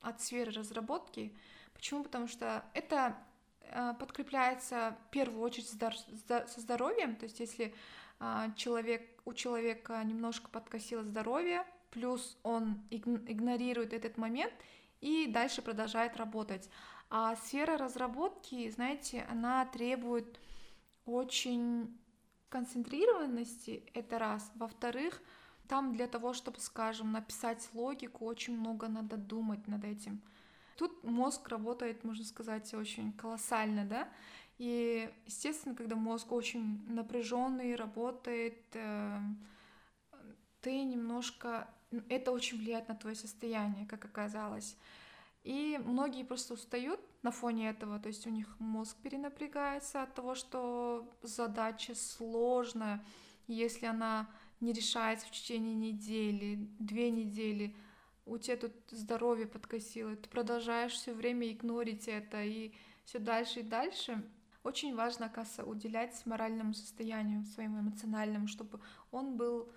от 0.00 0.20
сферы 0.22 0.52
разработки. 0.52 1.36
Почему? 1.72 2.04
Потому 2.04 2.28
что 2.28 2.64
это 2.72 3.16
э, 3.62 3.94
подкрепляется 3.98 4.96
в 5.08 5.10
первую 5.10 5.42
очередь 5.42 5.68
со 5.68 6.60
здоровьем, 6.60 7.16
то 7.16 7.24
есть 7.24 7.40
если 7.40 7.74
э, 8.20 8.46
человек, 8.54 9.02
у 9.24 9.34
человека 9.34 10.00
немножко 10.04 10.48
подкосило 10.50 11.02
здоровье, 11.02 11.66
плюс 11.90 12.38
он 12.44 12.80
игнорирует 12.90 13.92
этот 13.92 14.16
момент 14.16 14.54
и 15.00 15.26
дальше 15.26 15.62
продолжает 15.62 16.16
работать. 16.16 16.70
А 17.10 17.34
сфера 17.34 17.76
разработки, 17.76 18.70
знаете, 18.70 19.26
она 19.28 19.66
требует 19.66 20.38
очень 21.06 21.98
концентрированности, 22.50 23.82
это 23.94 24.20
раз. 24.20 24.52
Во-вторых, 24.54 25.20
там 25.68 25.92
для 25.92 26.06
того, 26.06 26.32
чтобы, 26.32 26.60
скажем, 26.60 27.12
написать 27.12 27.68
логику, 27.72 28.24
очень 28.24 28.58
много 28.58 28.88
надо 28.88 29.16
думать 29.16 29.66
над 29.66 29.84
этим. 29.84 30.20
Тут 30.76 31.04
мозг 31.04 31.48
работает, 31.48 32.04
можно 32.04 32.24
сказать, 32.24 32.72
очень 32.74 33.12
колоссально, 33.12 33.84
да, 33.84 34.08
и, 34.58 35.10
естественно, 35.26 35.74
когда 35.74 35.96
мозг 35.96 36.30
очень 36.32 36.84
напряженный, 36.88 37.74
работает, 37.74 38.58
э, 38.74 39.18
ты 40.60 40.82
немножко... 40.84 41.68
Это 42.08 42.32
очень 42.32 42.58
влияет 42.58 42.88
на 42.88 42.94
твое 42.94 43.14
состояние, 43.14 43.86
как 43.86 44.04
оказалось. 44.04 44.76
И 45.44 45.80
многие 45.84 46.24
просто 46.24 46.54
устают 46.54 47.00
на 47.22 47.30
фоне 47.30 47.68
этого, 47.70 47.98
то 47.98 48.08
есть 48.08 48.26
у 48.26 48.30
них 48.30 48.56
мозг 48.58 48.96
перенапрягается 49.02 50.02
от 50.02 50.14
того, 50.14 50.34
что 50.34 51.06
задача 51.22 51.94
сложная, 51.94 53.04
если 53.46 53.86
она 53.86 54.28
не 54.60 54.72
решается 54.72 55.26
в 55.26 55.30
течение 55.30 55.74
недели, 55.74 56.68
две 56.78 57.10
недели, 57.10 57.76
у 58.26 58.38
тебя 58.38 58.56
тут 58.56 58.72
здоровье 58.90 59.46
подкосило, 59.46 60.16
ты 60.16 60.28
продолжаешь 60.28 60.92
все 60.92 61.12
время 61.12 61.50
игнорить 61.52 62.08
это 62.08 62.42
и 62.42 62.72
все 63.04 63.18
дальше 63.18 63.60
и 63.60 63.62
дальше. 63.62 64.22
Очень 64.62 64.94
важно, 64.96 65.26
оказывается, 65.26 65.64
уделять 65.64 66.24
моральному 66.24 66.72
состоянию, 66.72 67.44
своему 67.44 67.80
эмоциональному, 67.80 68.48
чтобы 68.48 68.80
он 69.10 69.36
был 69.36 69.70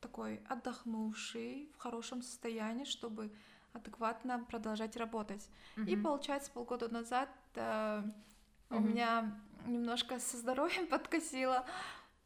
такой 0.00 0.40
отдохнувший, 0.48 1.70
в 1.74 1.78
хорошем 1.78 2.22
состоянии, 2.22 2.84
чтобы 2.84 3.32
адекватно 3.72 4.44
продолжать 4.48 4.96
работать. 4.96 5.48
Mm-hmm. 5.76 5.86
И 5.86 5.96
получается, 5.96 6.50
полгода 6.50 6.88
назад 6.88 7.28
э, 7.54 7.60
mm-hmm. 7.60 8.76
у 8.76 8.80
меня 8.80 9.40
немножко 9.66 10.18
со 10.18 10.36
здоровьем 10.36 10.86
подкосило 10.88 11.66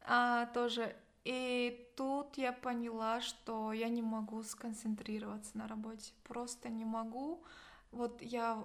а, 0.05 0.45
тоже. 0.47 0.95
И 1.23 1.89
тут 1.97 2.37
я 2.37 2.53
поняла, 2.53 3.19
что 3.19 3.73
я 3.73 3.89
не 3.89 4.01
могу 4.01 4.43
сконцентрироваться 4.43 5.57
на 5.57 5.67
работе. 5.67 6.13
Просто 6.23 6.69
не 6.69 6.85
могу. 6.85 7.43
Вот 7.91 8.21
я, 8.21 8.63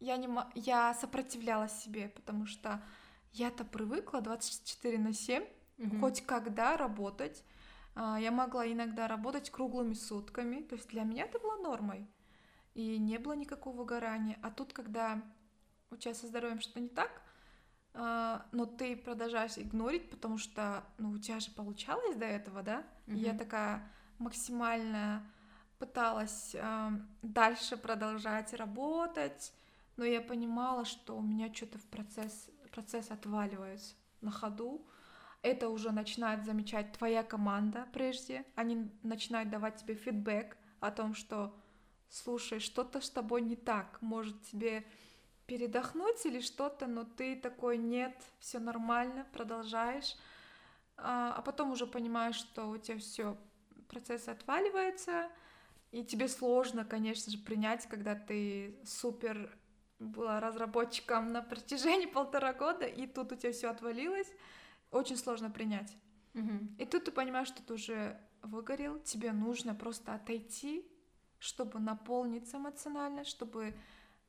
я, 0.00 0.16
не, 0.16 0.28
я 0.54 0.94
сопротивлялась 0.94 1.82
себе, 1.82 2.08
потому 2.08 2.46
что 2.46 2.82
я-то 3.32 3.64
привыкла 3.64 4.20
24 4.22 4.98
на 4.98 5.12
7, 5.12 5.42
mm-hmm. 5.42 6.00
хоть 6.00 6.22
когда 6.22 6.76
работать. 6.76 7.44
А, 7.94 8.18
я 8.18 8.30
могла 8.30 8.66
иногда 8.66 9.06
работать 9.08 9.50
круглыми 9.50 9.94
сутками, 9.94 10.62
то 10.62 10.76
есть 10.76 10.88
для 10.88 11.02
меня 11.02 11.24
это 11.24 11.38
было 11.38 11.56
нормой, 11.56 12.06
и 12.74 12.98
не 12.98 13.18
было 13.18 13.34
никакого 13.34 13.76
выгорания. 13.76 14.38
А 14.42 14.50
тут, 14.50 14.72
когда 14.72 15.22
у 15.90 15.96
тебя 15.96 16.14
со 16.14 16.26
здоровьем 16.26 16.60
что-то 16.60 16.80
не 16.80 16.88
так, 16.88 17.22
но 17.92 18.66
ты 18.78 18.96
продолжаешь 18.96 19.58
игнорить, 19.58 20.10
потому 20.10 20.38
что, 20.38 20.84
ну, 20.98 21.10
у 21.10 21.18
тебя 21.18 21.40
же 21.40 21.50
получалось 21.50 22.16
до 22.16 22.26
этого, 22.26 22.62
да? 22.62 22.84
Mm-hmm. 23.06 23.16
И 23.16 23.18
я 23.18 23.34
такая 23.36 23.90
максимально 24.18 25.26
пыталась 25.78 26.54
э, 26.54 26.90
дальше 27.22 27.76
продолжать 27.76 28.52
работать, 28.52 29.52
но 29.96 30.04
я 30.04 30.20
понимала, 30.20 30.84
что 30.84 31.16
у 31.16 31.22
меня 31.22 31.52
что-то 31.52 31.78
в 31.78 31.84
процесс, 31.86 32.50
процесс 32.70 33.10
отваливается 33.10 33.94
на 34.20 34.30
ходу, 34.30 34.86
это 35.42 35.70
уже 35.70 35.90
начинает 35.90 36.44
замечать 36.44 36.92
твоя 36.92 37.22
команда 37.22 37.86
прежде, 37.92 38.44
они 38.54 38.90
начинают 39.02 39.48
давать 39.48 39.76
тебе 39.76 39.94
фидбэк 39.94 40.56
о 40.80 40.90
том, 40.90 41.14
что 41.14 41.56
слушай, 42.10 42.60
что-то 42.60 43.00
с 43.00 43.08
тобой 43.08 43.40
не 43.40 43.56
так, 43.56 44.00
может 44.02 44.40
тебе 44.42 44.84
передохнуть 45.50 46.24
или 46.26 46.38
что-то, 46.40 46.86
но 46.86 47.02
ты 47.02 47.34
такой 47.34 47.76
нет, 47.76 48.14
все 48.38 48.60
нормально, 48.60 49.26
продолжаешь, 49.32 50.16
а, 50.96 51.34
а 51.36 51.42
потом 51.42 51.72
уже 51.72 51.88
понимаешь, 51.88 52.36
что 52.36 52.68
у 52.68 52.78
тебя 52.78 52.98
все 52.98 53.36
процесс 53.88 54.28
отваливается, 54.28 55.28
и 55.90 56.04
тебе 56.04 56.28
сложно, 56.28 56.84
конечно 56.84 57.32
же, 57.32 57.38
принять, 57.38 57.84
когда 57.88 58.14
ты 58.14 58.78
супер 58.84 59.50
была 59.98 60.38
разработчиком 60.38 61.32
на 61.32 61.42
протяжении 61.42 62.06
полтора 62.18 62.52
года, 62.52 62.86
и 62.86 63.08
тут 63.08 63.32
у 63.32 63.34
тебя 63.34 63.50
все 63.50 63.70
отвалилось, 63.70 64.32
очень 64.92 65.16
сложно 65.16 65.50
принять. 65.50 65.96
Угу. 66.34 66.76
И 66.78 66.86
тут 66.86 67.06
ты 67.06 67.10
понимаешь, 67.10 67.48
что 67.48 67.60
ты 67.60 67.74
уже 67.74 68.20
выгорел, 68.42 69.00
тебе 69.00 69.32
нужно 69.32 69.74
просто 69.74 70.14
отойти, 70.14 70.86
чтобы 71.40 71.80
наполниться 71.80 72.58
эмоционально, 72.58 73.24
чтобы 73.24 73.74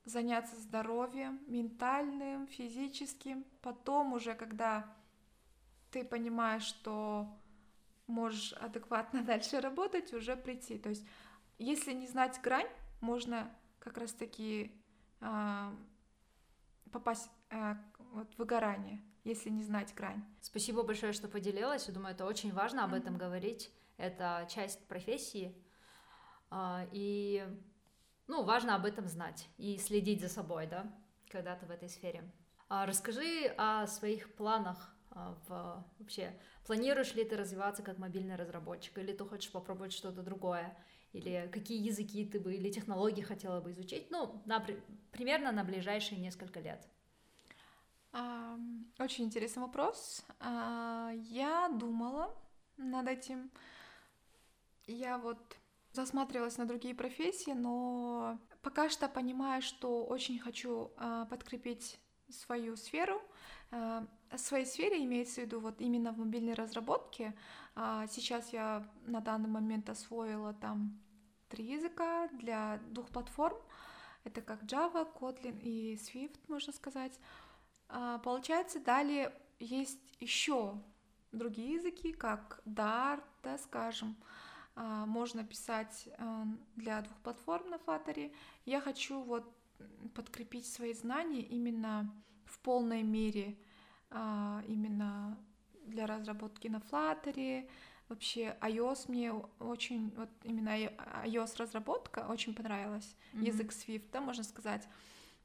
заняться 0.05 0.55
здоровьем, 0.55 1.39
ментальным, 1.47 2.47
физическим. 2.47 3.45
Потом 3.61 4.13
уже, 4.13 4.33
когда 4.33 4.93
ты 5.91 6.03
понимаешь, 6.03 6.63
что 6.63 7.27
можешь 8.07 8.53
адекватно 8.53 9.21
дальше 9.23 9.59
работать, 9.59 10.13
уже 10.13 10.35
прийти. 10.35 10.77
То 10.77 10.89
есть, 10.89 11.05
если 11.57 11.93
не 11.93 12.07
знать 12.07 12.39
грань, 12.41 12.69
можно 12.99 13.53
как 13.79 13.97
раз-таки 13.97 14.71
э, 15.21 15.75
попасть 16.91 17.29
э, 17.49 17.75
вот, 18.11 18.33
в 18.33 18.37
выгорание 18.39 19.01
если 19.23 19.49
не 19.49 19.63
знать 19.63 19.93
грань. 19.95 20.23
Спасибо 20.41 20.83
большое, 20.83 21.13
что 21.13 21.27
поделилась. 21.27 21.87
Я 21.87 21.93
думаю, 21.93 22.13
это 22.13 22.25
очень 22.25 22.51
важно 22.53 22.83
об 22.83 22.93
mm-hmm. 22.93 22.97
этом 22.97 23.17
говорить. 23.17 23.71
Это 23.97 24.47
часть 24.49 24.87
профессии. 24.87 25.55
А, 26.49 26.87
и, 26.91 27.45
ну, 28.27 28.43
важно 28.43 28.75
об 28.75 28.85
этом 28.85 29.07
знать 29.07 29.47
и 29.57 29.77
следить 29.77 30.21
за 30.21 30.29
собой, 30.29 30.67
да, 30.67 30.91
когда 31.29 31.55
ты 31.55 31.65
в 31.65 31.71
этой 31.71 31.89
сфере. 31.89 32.23
А 32.69 32.85
расскажи 32.85 33.53
о 33.57 33.87
своих 33.87 34.33
планах 34.35 34.95
а, 35.11 35.35
в, 35.47 35.85
вообще. 35.99 36.33
Планируешь 36.65 37.13
ли 37.15 37.25
ты 37.25 37.35
развиваться 37.35 37.83
как 37.83 37.97
мобильный 37.97 38.35
разработчик, 38.35 38.97
или 38.97 39.11
ты 39.11 39.25
хочешь 39.25 39.51
попробовать 39.51 39.93
что-то 39.93 40.23
другое? 40.23 40.77
Или 41.11 41.49
какие 41.51 41.85
языки 41.85 42.25
ты 42.25 42.39
бы, 42.39 42.53
или 42.55 42.71
технологии 42.71 43.21
хотела 43.21 43.59
бы 43.59 43.71
изучить? 43.71 44.09
Ну, 44.09 44.41
на, 44.45 44.65
примерно 45.11 45.51
на 45.51 45.65
ближайшие 45.65 46.19
несколько 46.19 46.61
лет. 46.61 46.87
Очень 48.99 49.25
интересный 49.25 49.63
вопрос. 49.63 50.25
А, 50.39 51.11
я 51.15 51.69
думала 51.69 52.33
над 52.77 53.07
этим. 53.07 53.51
Я 54.85 55.17
вот 55.17 55.57
засматривалась 55.93 56.57
на 56.57 56.65
другие 56.65 56.95
профессии, 56.95 57.51
но 57.51 58.39
пока 58.61 58.89
что 58.89 59.07
понимаю, 59.07 59.61
что 59.61 60.05
очень 60.05 60.39
хочу 60.39 60.91
а, 60.97 61.25
подкрепить 61.25 61.99
свою 62.29 62.75
сферу. 62.77 63.21
В 63.71 64.37
своей 64.37 64.65
сфере 64.65 65.03
имеется 65.05 65.41
в 65.41 65.43
виду 65.45 65.59
вот 65.61 65.79
именно 65.79 66.11
в 66.11 66.17
мобильной 66.17 66.53
разработке. 66.53 67.33
Сейчас 68.09 68.51
я 68.51 68.85
на 69.05 69.21
данный 69.21 69.47
момент 69.47 69.89
освоила 69.89 70.53
там 70.53 70.99
три 71.47 71.65
языка 71.65 72.27
для 72.33 72.81
двух 72.89 73.09
платформ. 73.09 73.57
Это 74.23 74.41
как 74.41 74.63
Java, 74.63 75.07
Kotlin 75.13 75.59
и 75.61 75.95
Swift, 75.95 76.37
можно 76.47 76.73
сказать. 76.73 77.19
А, 77.89 78.19
получается, 78.19 78.79
далее 78.79 79.33
есть 79.59 79.99
еще 80.19 80.81
другие 81.31 81.75
языки, 81.75 82.13
как 82.13 82.61
Dart, 82.65 83.23
да, 83.43 83.57
скажем, 83.57 84.15
а, 84.19 84.25
можно 85.05 85.43
писать 85.43 86.09
а, 86.17 86.45
для 86.75 87.01
двух 87.01 87.17
платформ 87.19 87.69
на 87.69 87.75
Flutter. 87.75 88.33
Я 88.65 88.81
хочу 88.81 89.21
вот 89.21 89.51
подкрепить 90.15 90.65
свои 90.65 90.93
знания 90.93 91.41
именно 91.41 92.11
в 92.45 92.59
полной 92.59 93.03
мере, 93.03 93.57
именно 94.11 95.37
для 95.85 96.05
разработки 96.05 96.67
на 96.67 96.77
Flutter. 96.77 97.67
Вообще 98.09 98.57
iOS 98.61 99.05
мне 99.07 99.31
очень, 99.59 100.13
вот 100.17 100.29
именно 100.43 100.75
iOS 101.25 101.57
разработка 101.57 102.27
очень 102.29 102.53
понравилась, 102.53 103.15
mm-hmm. 103.33 103.45
язык 103.45 103.71
Swift, 103.71 104.09
да, 104.11 104.21
можно 104.21 104.43
сказать. 104.43 104.87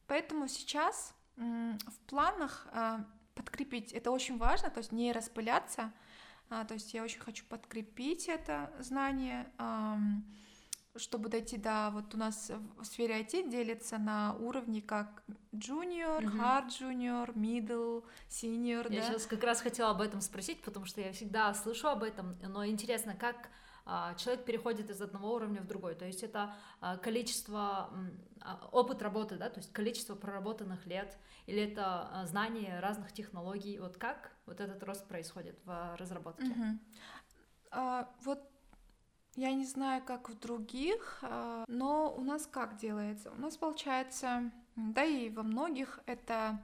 Поэтому 0.06 0.48
сейчас 0.48 1.14
в 1.36 1.98
планах 2.06 2.66
а, 2.72 3.04
подкрепить, 3.34 3.92
это 3.92 4.10
очень 4.10 4.38
важно, 4.38 4.70
то 4.70 4.78
есть 4.78 4.92
не 4.92 5.12
распыляться, 5.12 5.92
а, 6.48 6.64
то 6.64 6.74
есть 6.74 6.94
я 6.94 7.02
очень 7.02 7.20
хочу 7.20 7.44
подкрепить 7.44 8.28
это 8.28 8.72
знание, 8.78 9.50
чтобы 10.96 11.28
дойти 11.28 11.58
до, 11.58 11.90
вот 11.92 12.14
у 12.14 12.18
нас 12.18 12.50
в 12.78 12.84
сфере 12.84 13.20
IT 13.20 13.50
делится 13.50 13.98
на 13.98 14.34
уровни 14.34 14.80
как 14.80 15.22
junior, 15.52 16.20
mm-hmm. 16.20 16.40
hard 16.40 16.68
junior, 16.68 17.34
middle, 17.34 18.04
senior, 18.28 18.92
Я 18.92 19.02
да? 19.02 19.08
сейчас 19.08 19.26
как 19.26 19.42
раз 19.44 19.60
хотела 19.60 19.90
об 19.90 20.00
этом 20.00 20.20
спросить, 20.20 20.62
потому 20.62 20.86
что 20.86 21.00
я 21.00 21.12
всегда 21.12 21.52
слышу 21.54 21.88
об 21.88 22.02
этом, 22.02 22.36
но 22.42 22.66
интересно, 22.66 23.14
как 23.14 23.50
человек 24.16 24.44
переходит 24.44 24.90
из 24.90 25.00
одного 25.00 25.34
уровня 25.34 25.60
в 25.60 25.66
другой. 25.66 25.94
То 25.94 26.04
есть 26.04 26.22
это 26.24 26.54
а, 26.80 26.96
количество, 26.96 27.90
а, 28.40 28.68
опыт 28.72 29.00
работы, 29.00 29.36
да, 29.36 29.48
то 29.48 29.60
есть 29.60 29.72
количество 29.72 30.16
проработанных 30.16 30.86
лет, 30.86 31.16
или 31.46 31.62
это 31.62 32.24
знание 32.24 32.80
разных 32.80 33.12
технологий. 33.12 33.78
Вот 33.78 33.96
как 33.96 34.32
вот 34.46 34.60
этот 34.60 34.82
рост 34.82 35.06
происходит 35.06 35.58
в 35.64 35.96
разработке? 35.96 36.46
Угу. 36.46 36.78
А, 37.70 38.08
вот 38.24 38.40
я 39.36 39.52
не 39.52 39.66
знаю, 39.66 40.02
как 40.02 40.30
в 40.30 40.38
других, 40.38 41.22
но 41.68 42.12
у 42.16 42.22
нас 42.22 42.46
как 42.46 42.78
делается? 42.78 43.30
У 43.30 43.36
нас 43.36 43.56
получается, 43.56 44.50
да 44.74 45.04
и 45.04 45.28
во 45.28 45.42
многих 45.42 46.00
это 46.06 46.58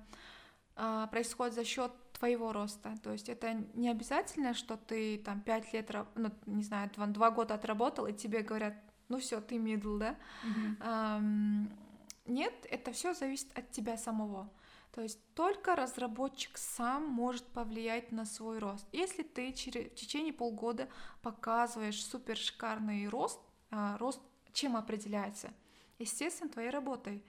происходит 1.11 1.55
за 1.55 1.65
счет 1.65 1.93
твоего 2.23 2.53
роста. 2.53 2.95
То 3.03 3.11
есть 3.11 3.29
это 3.29 3.53
не 3.75 3.91
обязательно, 3.91 4.55
что 4.55 4.77
ты 4.77 5.19
там 5.19 5.41
пять 5.41 5.73
лет, 5.73 5.91
ну, 6.15 6.31
не 6.47 6.63
знаю, 6.63 6.89
два, 6.95 7.07
два 7.07 7.31
года 7.33 7.55
отработал, 7.55 8.07
и 8.07 8.13
тебе 8.13 8.43
говорят, 8.43 8.75
ну 9.09 9.19
все, 9.19 9.41
ты 9.41 9.57
middle, 9.57 9.99
да? 9.99 10.17
Mm-hmm. 10.45 11.17
Эм, 11.17 11.79
нет, 12.27 12.55
это 12.71 12.93
все 12.93 13.13
зависит 13.13 13.49
от 13.59 13.73
тебя 13.73 13.97
самого. 13.97 14.49
То 14.93 15.01
есть 15.01 15.19
только 15.35 15.75
разработчик 15.75 16.57
сам 16.59 17.07
может 17.07 17.45
повлиять 17.47 18.13
на 18.13 18.25
свой 18.25 18.61
рост. 18.61 18.87
Если 18.93 19.25
ты 19.25 19.53
через, 19.53 19.91
в 19.91 19.95
течение 19.97 20.33
полгода 20.33 20.89
показываешь 21.23 22.05
супер 22.05 22.37
шикарный 22.37 23.09
рост, 23.09 23.41
а, 23.73 23.99
рост 23.99 24.21
чем 24.53 24.77
определяется? 24.77 25.53
Естественно, 25.99 26.51
твоей 26.51 26.71
работой. 26.71 27.25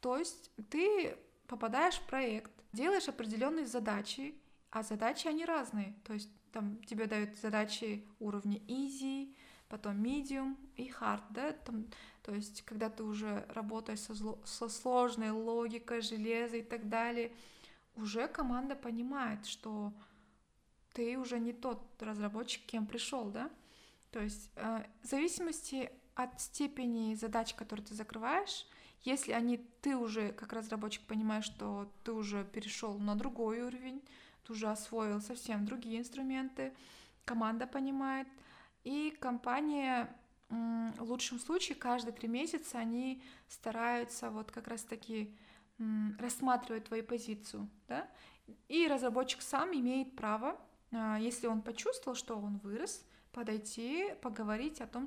То 0.00 0.18
есть 0.18 0.50
ты 0.70 1.16
попадаешь 1.46 2.00
в 2.00 2.06
проект, 2.08 2.50
делаешь 2.74 3.08
определенные 3.08 3.66
задачи, 3.66 4.34
а 4.70 4.82
задачи 4.82 5.28
они 5.28 5.44
разные. 5.44 5.94
То 6.04 6.12
есть 6.12 6.30
там 6.52 6.76
тебе 6.84 7.06
дают 7.06 7.36
задачи 7.38 8.06
уровня 8.18 8.58
easy, 8.68 9.34
потом 9.68 10.02
medium 10.02 10.56
и 10.76 10.88
hard, 10.88 11.22
да, 11.30 11.52
там, 11.52 11.86
то 12.22 12.34
есть 12.34 12.62
когда 12.62 12.90
ты 12.90 13.02
уже 13.02 13.46
работаешь 13.48 14.00
со, 14.00 14.14
зло, 14.14 14.38
со 14.44 14.68
сложной 14.68 15.30
логикой, 15.30 16.00
железа 16.00 16.58
и 16.58 16.62
так 16.62 16.88
далее, 16.88 17.32
уже 17.96 18.28
команда 18.28 18.76
понимает, 18.76 19.46
что 19.46 19.92
ты 20.92 21.18
уже 21.18 21.40
не 21.40 21.52
тот 21.52 21.80
разработчик, 22.00 22.64
кем 22.66 22.86
пришел, 22.86 23.30
да? 23.30 23.50
То 24.10 24.20
есть 24.20 24.50
э, 24.56 24.84
в 25.02 25.06
зависимости 25.06 25.90
от 26.14 26.40
степени 26.40 27.14
задач, 27.14 27.54
которые 27.54 27.84
ты 27.84 27.94
закрываешь, 27.94 28.66
если 29.04 29.32
они 29.32 29.58
ты 29.80 29.96
уже 29.96 30.32
как 30.32 30.52
разработчик 30.52 31.06
понимаешь, 31.06 31.44
что 31.44 31.90
ты 32.02 32.12
уже 32.12 32.44
перешел 32.44 32.98
на 32.98 33.14
другой 33.14 33.60
уровень, 33.60 34.02
ты 34.44 34.52
уже 34.52 34.68
освоил 34.68 35.20
совсем 35.20 35.64
другие 35.64 36.00
инструменты, 36.00 36.74
команда 37.24 37.66
понимает, 37.66 38.26
и 38.82 39.16
компания 39.20 40.14
в 40.48 41.02
лучшем 41.02 41.38
случае 41.38 41.76
каждые 41.76 42.12
три 42.12 42.28
месяца 42.28 42.78
они 42.78 43.22
стараются 43.48 44.30
вот 44.30 44.50
как 44.50 44.68
раз 44.68 44.82
таки 44.82 45.34
рассматривать 46.18 46.84
твою 46.84 47.02
позицию, 47.02 47.68
да, 47.88 48.08
и 48.68 48.86
разработчик 48.86 49.42
сам 49.42 49.72
имеет 49.74 50.14
право, 50.14 50.60
а, 50.92 51.18
если 51.18 51.46
он 51.46 51.62
почувствовал, 51.62 52.16
что 52.16 52.36
он 52.36 52.58
вырос, 52.58 53.04
подойти, 53.32 54.14
поговорить 54.22 54.80
о 54.80 54.86
том, 54.86 55.06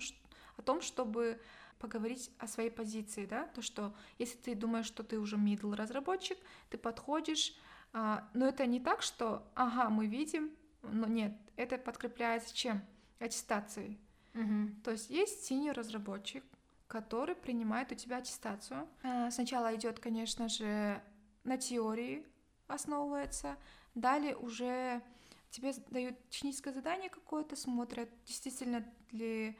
о 0.57 0.61
том, 0.61 0.81
чтобы 0.81 1.39
поговорить 1.79 2.31
о 2.39 2.47
своей 2.47 2.69
позиции, 2.69 3.25
да, 3.25 3.47
то, 3.47 3.61
что 3.61 3.95
если 4.17 4.37
ты 4.37 4.55
думаешь, 4.55 4.85
что 4.85 5.03
ты 5.03 5.19
уже 5.19 5.37
middle 5.37 5.75
разработчик, 5.75 6.37
ты 6.69 6.77
подходишь, 6.77 7.55
а, 7.93 8.29
но 8.33 8.47
это 8.47 8.65
не 8.65 8.79
так, 8.79 9.01
что, 9.01 9.49
ага, 9.55 9.89
мы 9.89 10.07
видим, 10.07 10.51
но 10.83 11.07
нет, 11.07 11.33
это 11.55 11.77
подкрепляется 11.77 12.55
чем? 12.55 12.81
Аттестацией. 13.19 13.99
Угу. 14.33 14.81
То 14.83 14.91
есть 14.91 15.09
есть 15.09 15.49
senior 15.51 15.73
разработчик, 15.73 16.43
который 16.87 17.35
принимает 17.35 17.91
у 17.91 17.95
тебя 17.95 18.17
аттестацию. 18.17 18.87
А, 19.03 19.31
сначала 19.31 19.75
идет, 19.75 19.99
конечно 19.99 20.47
же, 20.49 21.01
на 21.43 21.57
теории 21.57 22.25
основывается, 22.67 23.57
далее 23.95 24.35
уже 24.35 25.01
тебе 25.49 25.73
дают 25.89 26.15
техническое 26.29 26.73
задание 26.73 27.09
какое-то, 27.09 27.55
смотрят, 27.55 28.09
действительно 28.25 28.85
ли 29.11 29.57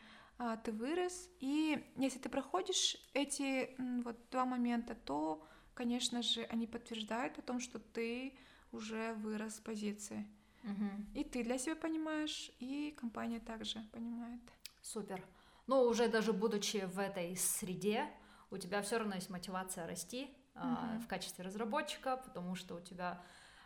ты 0.63 0.71
вырос, 0.71 1.29
и 1.39 1.83
если 1.95 2.19
ты 2.19 2.29
проходишь 2.29 2.97
эти 3.13 3.75
вот 4.03 4.17
два 4.29 4.45
момента, 4.45 4.93
то, 4.95 5.43
конечно 5.73 6.21
же, 6.21 6.43
они 6.43 6.67
подтверждают 6.67 7.39
о 7.39 7.41
том, 7.41 7.59
что 7.59 7.79
ты 7.79 8.37
уже 8.71 9.13
вырос 9.13 9.55
с 9.55 9.59
позиции. 9.59 10.27
Угу. 10.63 11.19
И 11.19 11.23
ты 11.23 11.43
для 11.43 11.57
себя 11.57 11.75
понимаешь, 11.75 12.51
и 12.59 12.95
компания 12.99 13.39
также 13.39 13.79
понимает. 13.91 14.41
Супер. 14.81 15.25
Ну, 15.65 15.81
уже 15.81 16.07
даже 16.07 16.33
будучи 16.33 16.85
в 16.85 16.99
этой 16.99 17.35
среде, 17.35 18.07
у 18.51 18.57
тебя 18.57 18.81
все 18.81 18.97
равно 18.97 19.15
есть 19.15 19.29
мотивация 19.29 19.87
расти 19.87 20.25
угу. 20.55 20.63
а, 20.63 20.99
в 20.99 21.07
качестве 21.07 21.43
разработчика, 21.43 22.17
потому 22.17 22.55
что 22.55 22.75
у 22.75 22.79
тебя 22.79 23.23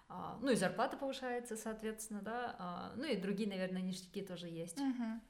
а, 0.08 0.38
ну 0.42 0.52
и 0.52 0.56
зарплата 0.56 0.98
повышается, 0.98 1.56
соответственно, 1.56 2.22
да, 2.22 2.56
а, 2.60 2.94
ну 2.98 3.06
и 3.06 3.16
другие, 3.16 3.48
наверное, 3.48 3.82
ништяки 3.82 4.22
тоже 4.22 4.48
есть. 4.48 4.80
Угу. 4.80 5.22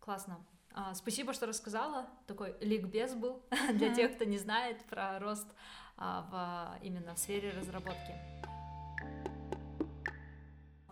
Классно. 0.00 0.44
А, 0.72 0.94
спасибо, 0.94 1.32
что 1.32 1.46
рассказала. 1.46 2.06
Такой 2.26 2.56
ликбез 2.60 3.14
был 3.14 3.42
для 3.74 3.94
тех, 3.94 4.14
кто 4.14 4.24
не 4.24 4.38
знает 4.38 4.84
про 4.84 5.18
рост 5.18 5.48
а, 5.96 6.78
в, 6.78 6.84
именно 6.84 7.14
в 7.14 7.18
сфере 7.18 7.50
разработки. 7.50 8.14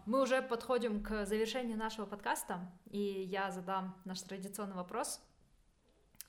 Мы 0.05 0.23
уже 0.23 0.43
подходим 0.43 1.03
к 1.03 1.27
завершению 1.27 1.77
нашего 1.77 2.07
подкаста, 2.07 2.73
и 2.87 2.99
я 2.99 3.51
задам 3.51 3.95
наш 4.05 4.23
традиционный 4.23 4.75
вопрос. 4.75 5.21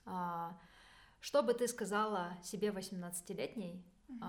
А, 0.05 0.57
что 1.19 1.41
бы 1.41 1.53
ты 1.53 1.67
сказала 1.67 2.37
себе 2.43 2.69
18-летней, 2.69 3.83
угу. 4.07 4.25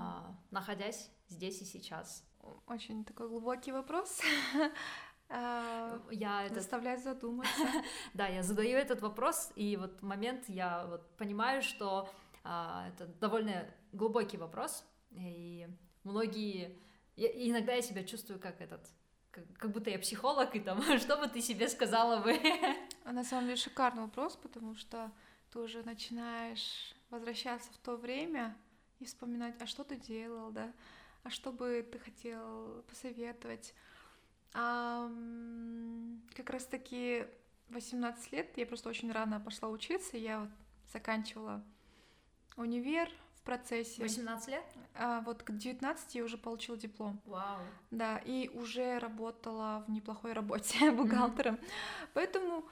находясь 0.50 1.10
здесь 1.28 1.60
и 1.62 1.64
сейчас? 1.64 2.24
Очень 2.66 3.04
такой 3.04 3.28
глубокий 3.28 3.72
вопрос. 3.72 4.20
А, 5.32 6.00
я 6.10 6.44
это... 6.44 6.56
заставляет 6.56 7.02
задуматься. 7.02 7.62
да, 8.14 8.26
я 8.26 8.42
задаю 8.42 8.76
этот 8.76 9.00
вопрос, 9.00 9.52
и 9.54 9.76
вот 9.76 10.02
момент 10.02 10.48
я 10.48 10.86
вот 10.86 11.08
понимаю, 11.16 11.62
что 11.62 12.10
а, 12.42 12.88
это 12.88 13.06
довольно 13.06 13.64
глубокий 13.92 14.36
вопрос, 14.36 14.84
и 15.12 15.68
многие... 16.02 16.76
Я, 17.16 17.28
иногда 17.48 17.74
я 17.74 17.82
себя 17.82 18.02
чувствую 18.02 18.40
как 18.40 18.60
этот 18.60 18.80
как, 19.30 19.44
как 19.56 19.70
будто 19.70 19.90
я 19.90 19.98
психолог, 19.98 20.54
и 20.56 20.60
там, 20.60 20.82
что 20.98 21.16
бы 21.16 21.28
ты 21.28 21.40
себе 21.40 21.68
сказала 21.68 22.20
бы? 22.20 22.32
А 23.04 23.12
на 23.12 23.24
самом 23.24 23.46
деле 23.46 23.56
шикарный 23.56 24.02
вопрос, 24.02 24.36
потому 24.36 24.74
что 24.74 25.10
ты 25.50 25.58
уже 25.58 25.82
начинаешь 25.82 26.94
возвращаться 27.08 27.72
в 27.72 27.78
то 27.78 27.96
время 27.96 28.56
и 28.98 29.04
вспоминать, 29.04 29.60
а 29.60 29.66
что 29.66 29.84
ты 29.84 29.96
делал, 29.96 30.50
да, 30.50 30.72
а 31.22 31.30
что 31.30 31.50
бы 31.50 31.86
ты 31.90 31.98
хотел 31.98 32.82
посоветовать. 32.88 33.74
А, 34.52 35.10
как 36.34 36.50
раз 36.50 36.64
таки 36.66 37.26
18 37.68 38.32
лет 38.32 38.56
я 38.56 38.66
просто 38.66 38.88
очень 38.88 39.12
рано 39.12 39.40
пошла 39.40 39.68
учиться, 39.68 40.16
я 40.16 40.40
вот 40.40 40.50
заканчивала 40.92 41.62
универ, 42.56 43.10
в 43.40 43.42
процессе. 43.42 44.02
18 44.02 44.48
лет? 44.48 44.64
А, 44.94 45.20
вот 45.22 45.42
к 45.42 45.50
19 45.50 46.14
я 46.14 46.24
уже 46.24 46.36
получила 46.36 46.76
диплом. 46.76 47.20
Вау. 47.24 47.58
Да, 47.90 48.18
и 48.18 48.48
уже 48.48 48.98
работала 48.98 49.84
в 49.86 49.90
неплохой 49.90 50.32
работе 50.32 50.90
бухгалтером. 50.92 51.54
Mm-hmm. 51.54 52.08
Поэтому, 52.14 52.64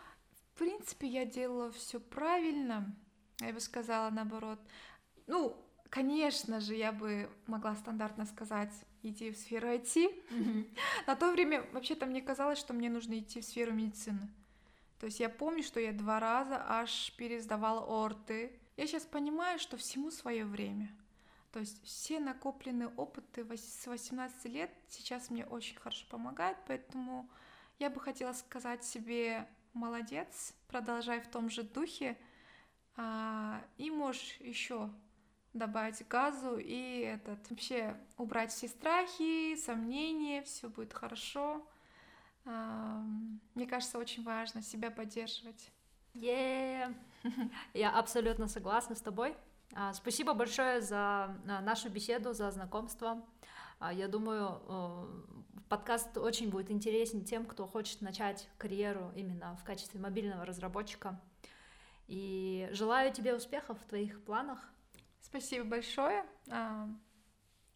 в 0.54 0.58
принципе, 0.58 1.06
я 1.06 1.24
делала 1.24 1.72
все 1.72 2.00
правильно. 2.00 2.94
Я 3.40 3.52
бы 3.52 3.60
сказала 3.60 4.10
наоборот. 4.10 4.58
Ну, 5.26 5.56
конечно 5.90 6.60
же, 6.60 6.74
я 6.74 6.92
бы 6.92 7.30
могла 7.46 7.74
стандартно 7.76 8.26
сказать, 8.26 8.72
иди 9.02 9.30
в 9.30 9.36
сферу 9.36 9.68
IT. 9.68 9.94
Mm-hmm. 10.30 10.78
На 11.06 11.16
то 11.16 11.30
время 11.30 11.64
вообще-то 11.72 12.06
мне 12.06 12.22
казалось, 12.22 12.58
что 12.58 12.74
мне 12.74 12.90
нужно 12.90 13.18
идти 13.18 13.40
в 13.40 13.44
сферу 13.44 13.72
медицины. 13.72 14.28
То 14.98 15.06
есть 15.06 15.20
я 15.20 15.28
помню, 15.28 15.62
что 15.62 15.78
я 15.80 15.92
два 15.92 16.18
раза 16.18 16.62
аж 16.66 17.12
пересдавала 17.16 17.84
орты, 17.84 18.52
я 18.76 18.86
сейчас 18.86 19.04
понимаю, 19.04 19.58
что 19.58 19.76
всему 19.76 20.10
свое 20.10 20.44
время. 20.44 20.90
То 21.52 21.60
есть 21.60 21.82
все 21.84 22.20
накопленные 22.20 22.88
опыты 22.88 23.44
с 23.56 23.86
18 23.86 24.44
лет 24.46 24.70
сейчас 24.88 25.30
мне 25.30 25.46
очень 25.46 25.76
хорошо 25.76 26.04
помогают, 26.10 26.58
поэтому 26.66 27.28
я 27.78 27.90
бы 27.90 28.00
хотела 28.00 28.32
сказать 28.32 28.84
себе 28.84 29.48
молодец, 29.72 30.54
продолжай 30.68 31.20
в 31.20 31.28
том 31.28 31.48
же 31.48 31.62
духе, 31.62 32.16
а, 32.96 33.62
и 33.78 33.90
можешь 33.90 34.36
еще 34.40 34.90
добавить 35.58 36.06
газу 36.08 36.56
и 36.58 37.00
этот 37.00 37.50
вообще 37.50 37.96
убрать 38.16 38.50
все 38.50 38.68
страхи, 38.68 39.56
сомнения, 39.56 40.42
все 40.42 40.68
будет 40.68 40.92
хорошо. 40.92 41.66
Мне 42.44 43.66
кажется, 43.66 43.98
очень 43.98 44.22
важно 44.22 44.62
себя 44.62 44.90
поддерживать. 44.90 45.70
Yeah. 46.14 46.94
Я 47.74 47.90
абсолютно 47.90 48.48
согласна 48.48 48.94
с 48.94 49.00
тобой. 49.00 49.36
А, 49.74 49.92
спасибо 49.92 50.34
большое 50.34 50.80
за 50.80 50.96
а, 50.96 51.60
нашу 51.60 51.90
беседу, 51.90 52.32
за 52.32 52.50
знакомство. 52.50 53.22
А, 53.78 53.92
я 53.92 54.08
думаю, 54.08 55.24
подкаст 55.68 56.16
очень 56.16 56.50
будет 56.50 56.70
интересен 56.70 57.24
тем, 57.24 57.44
кто 57.44 57.66
хочет 57.66 58.00
начать 58.00 58.48
карьеру 58.58 59.12
именно 59.14 59.56
в 59.56 59.64
качестве 59.64 60.00
мобильного 60.00 60.44
разработчика. 60.44 61.20
И 62.06 62.68
желаю 62.72 63.12
тебе 63.12 63.34
успехов 63.34 63.78
в 63.80 63.84
твоих 63.84 64.24
планах. 64.24 64.58
Спасибо 65.30 65.64
большое. 65.64 66.24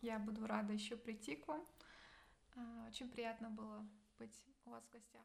Я 0.00 0.18
буду 0.18 0.46
рада 0.46 0.72
еще 0.72 0.96
прийти 0.96 1.36
к 1.36 1.46
вам. 1.48 1.64
Очень 2.88 3.08
приятно 3.08 3.50
было 3.50 3.86
быть 4.18 4.44
у 4.64 4.70
вас 4.70 4.82
в 4.84 4.90
гостях. 4.90 5.22